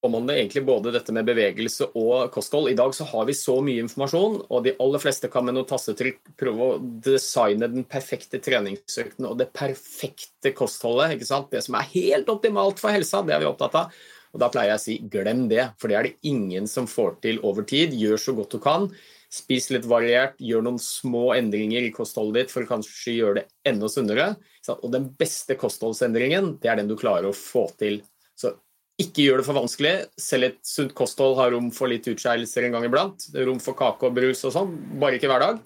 omhandler 0.05 0.37
egentlig 0.39 0.61
både 0.63 0.93
dette 0.95 1.11
med 1.11 1.27
bevegelse 1.27 1.89
og 1.99 2.29
kosthold. 2.31 2.69
I 2.71 2.77
dag 2.79 2.93
så 2.95 3.03
har 3.09 3.25
vi 3.27 3.35
så 3.35 3.57
mye 3.65 3.83
informasjon, 3.83 4.37
og 4.47 4.63
de 4.63 4.77
aller 4.79 5.03
fleste 5.03 5.27
kan 5.33 5.43
med 5.43 5.57
noe 5.57 5.67
tastetrykk 5.67 6.31
prøve 6.39 6.69
å 6.69 6.77
designe 7.03 7.67
den 7.67 7.83
perfekte 7.83 8.39
treningsøkten 8.45 9.27
og 9.27 9.35
det 9.41 9.49
perfekte 9.51 10.53
kostholdet. 10.55 11.17
ikke 11.17 11.27
sant? 11.27 11.51
Det 11.51 11.65
som 11.67 11.75
er 11.75 11.91
helt 11.97 12.31
optimalt 12.31 12.79
for 12.79 12.95
helsa, 12.95 13.25
det 13.27 13.35
er 13.35 13.43
vi 13.43 13.51
opptatt 13.51 13.75
av. 13.81 13.99
Og 14.31 14.39
Da 14.39 14.47
pleier 14.53 14.71
jeg 14.71 14.79
å 14.79 14.85
si 14.85 14.97
glem 15.11 15.47
det, 15.51 15.71
for 15.81 15.91
det 15.91 15.99
er 15.99 16.07
det 16.07 16.31
ingen 16.31 16.69
som 16.69 16.87
får 16.87 17.19
til 17.27 17.43
over 17.43 17.67
tid. 17.67 17.91
Gjør 17.91 18.23
så 18.23 18.39
godt 18.39 18.55
du 18.55 18.63
kan. 18.63 18.87
Spis 19.29 19.67
litt 19.69 19.85
variert, 19.85 20.39
gjør 20.41 20.63
noen 20.65 20.79
små 20.81 21.35
endringer 21.35 21.85
i 21.85 21.91
kostholdet 21.93 22.47
ditt 22.47 22.53
for 22.53 22.65
å 22.65 22.69
kanskje 22.71 23.13
gjøre 23.13 23.35
det 23.37 23.43
enda 23.69 23.89
sunnere. 23.91 24.31
Og 24.79 24.89
den 24.93 25.05
beste 25.19 25.53
kostholdsendringen, 25.59 26.55
det 26.63 26.71
er 26.71 26.79
den 26.81 26.89
du 26.89 26.95
klarer 26.97 27.29
å 27.29 27.35
få 27.37 27.67
til. 27.77 28.01
Så 28.33 28.55
ikke 28.99 29.27
gjør 29.27 29.41
det 29.41 29.45
for 29.47 29.59
vanskelig. 29.59 29.93
Selv 30.19 30.49
et 30.49 30.57
sunt 30.65 30.95
kosthold 30.97 31.37
har 31.37 31.53
rom 31.53 31.69
for 31.75 31.91
litt 31.91 32.09
utskeielser 32.09 32.65
en 32.65 32.77
gang 32.77 32.89
iblant. 32.89 33.29
Rom 33.37 33.61
for 33.63 33.77
kake 33.77 34.09
og 34.09 34.17
brus 34.17 34.41
og 34.49 34.55
sånn, 34.57 34.73
bare 34.99 35.21
ikke 35.21 35.29
hver 35.29 35.45
dag. 35.45 35.61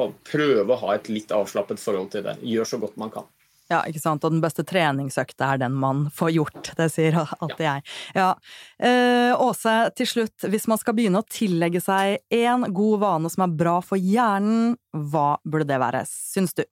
Og 0.00 0.16
prøve 0.26 0.72
å 0.72 0.80
ha 0.80 0.96
et 0.96 1.12
litt 1.12 1.30
avslappet 1.34 1.82
forhold 1.82 2.10
til 2.16 2.24
det. 2.26 2.38
Gjør 2.42 2.72
så 2.72 2.80
godt 2.82 2.96
man 3.00 3.12
kan. 3.14 3.28
Ja, 3.74 3.82
ikke 3.88 4.02
sant. 4.02 4.24
Og 4.24 4.34
den 4.34 4.42
beste 4.44 4.64
treningsøkta 4.66 5.54
er 5.54 5.62
den 5.64 5.76
man 5.80 6.06
får 6.14 6.34
gjort. 6.36 6.72
Det 6.78 6.88
sier 6.92 7.18
alltid 7.24 7.64
jeg. 7.66 7.86
Ja. 8.16 8.30
Eh, 8.78 9.32
Åse, 9.34 9.76
til 9.98 10.10
slutt, 10.10 10.48
hvis 10.50 10.68
man 10.70 10.80
skal 10.80 10.96
begynne 10.96 11.22
å 11.22 11.28
tillegge 11.28 11.82
seg 11.82 12.20
én 12.34 12.68
god 12.74 13.00
vane 13.02 13.32
som 13.32 13.46
er 13.46 13.56
bra 13.56 13.78
for 13.84 14.00
hjernen, 14.00 14.76
hva 14.94 15.34
burde 15.42 15.68
det 15.72 15.80
være, 15.82 16.04
syns 16.08 16.54
du? 16.54 16.62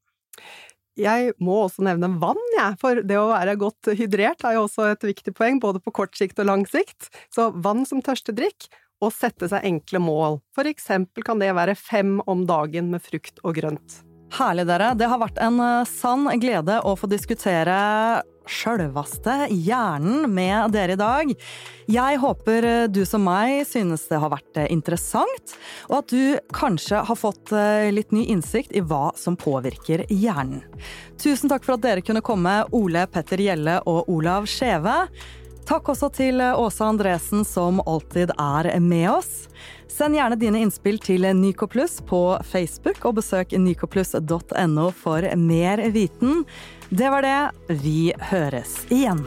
Jeg 1.01 1.33
må 1.41 1.57
også 1.65 1.85
nevne 1.87 2.11
vann, 2.21 2.41
jeg, 2.53 2.59
ja. 2.61 2.69
for 2.79 3.01
det 3.01 3.17
å 3.17 3.31
være 3.31 3.57
godt 3.61 3.95
hydrert 3.97 4.45
er 4.45 4.59
jo 4.59 4.67
også 4.67 4.91
et 4.91 5.07
viktig 5.09 5.33
poeng, 5.39 5.57
både 5.63 5.81
på 5.81 5.95
kort 5.97 6.19
sikt 6.19 6.43
og 6.45 6.51
lang 6.51 6.67
sikt. 6.69 7.09
Så 7.33 7.49
vann 7.65 7.87
som 7.89 8.05
tørstedrikk, 8.05 8.69
og 9.03 9.11
sette 9.17 9.49
seg 9.51 9.67
enkle 9.67 9.99
mål. 10.05 10.41
For 10.55 10.69
eksempel 10.69 11.27
kan 11.27 11.43
det 11.43 11.51
være 11.57 11.75
fem 11.79 12.21
om 12.31 12.47
dagen 12.47 12.93
med 12.93 13.03
frukt 13.03 13.43
og 13.43 13.57
grønt. 13.59 14.03
Herlig, 14.33 14.65
dere. 14.65 14.95
Det 14.97 15.09
har 15.11 15.21
vært 15.21 15.41
en 15.45 15.59
eh, 15.61 15.89
sann 15.89 16.25
glede 16.41 16.79
å 16.89 16.95
få 16.97 17.09
diskutere 17.11 17.75
sjølvaste 18.49 19.51
hjernen 19.53 20.25
med 20.33 20.73
dere 20.73 20.97
i 20.97 21.01
dag. 21.01 21.35
Jeg 21.93 22.21
håper 22.23 22.67
eh, 22.71 22.87
du 22.89 23.03
som 23.09 23.27
meg 23.29 23.67
synes 23.69 24.07
det 24.09 24.23
har 24.23 24.33
vært 24.33 24.63
eh, 24.63 24.71
interessant, 24.73 25.53
og 25.91 25.99
at 25.99 26.15
du 26.17 26.41
kanskje 26.57 27.03
har 27.11 27.21
fått 27.21 27.53
litt 27.93 28.17
ny 28.17 28.25
innsikt 28.33 28.73
i 28.73 28.81
hva 28.81 29.11
som 29.21 29.37
påvirker 29.37 30.07
hjernen. 30.09 30.65
Tusen 31.21 31.53
takk 31.53 31.69
for 31.69 31.77
at 31.77 31.85
dere 31.85 32.05
kunne 32.07 32.25
komme, 32.25 32.63
Ole 32.73 33.05
Petter 33.13 33.45
Gjelle 33.45 33.83
og 33.85 34.09
Olav 34.17 34.49
Skjeve. 34.49 34.97
Takk 35.69 35.93
også 35.93 36.09
til 36.13 36.43
Åsa 36.43 36.89
Andresen, 36.91 37.45
som 37.47 37.81
alltid 37.87 38.33
er 38.39 38.69
med 38.81 39.11
oss. 39.13 39.47
Send 39.93 40.17
gjerne 40.17 40.39
dine 40.41 40.63
innspill 40.65 40.99
til 41.03 41.27
Nycoplus 41.37 42.01
på 42.09 42.23
Facebook, 42.49 43.05
og 43.05 43.21
besøk 43.21 43.53
nycoplus.no 43.53 44.89
for 44.97 45.29
mer 45.37 45.85
viten. 45.95 46.43
Det 46.91 47.13
var 47.13 47.23
det. 47.23 47.79
Vi 47.85 48.13
høres 48.33 48.83
igjen. 48.91 49.23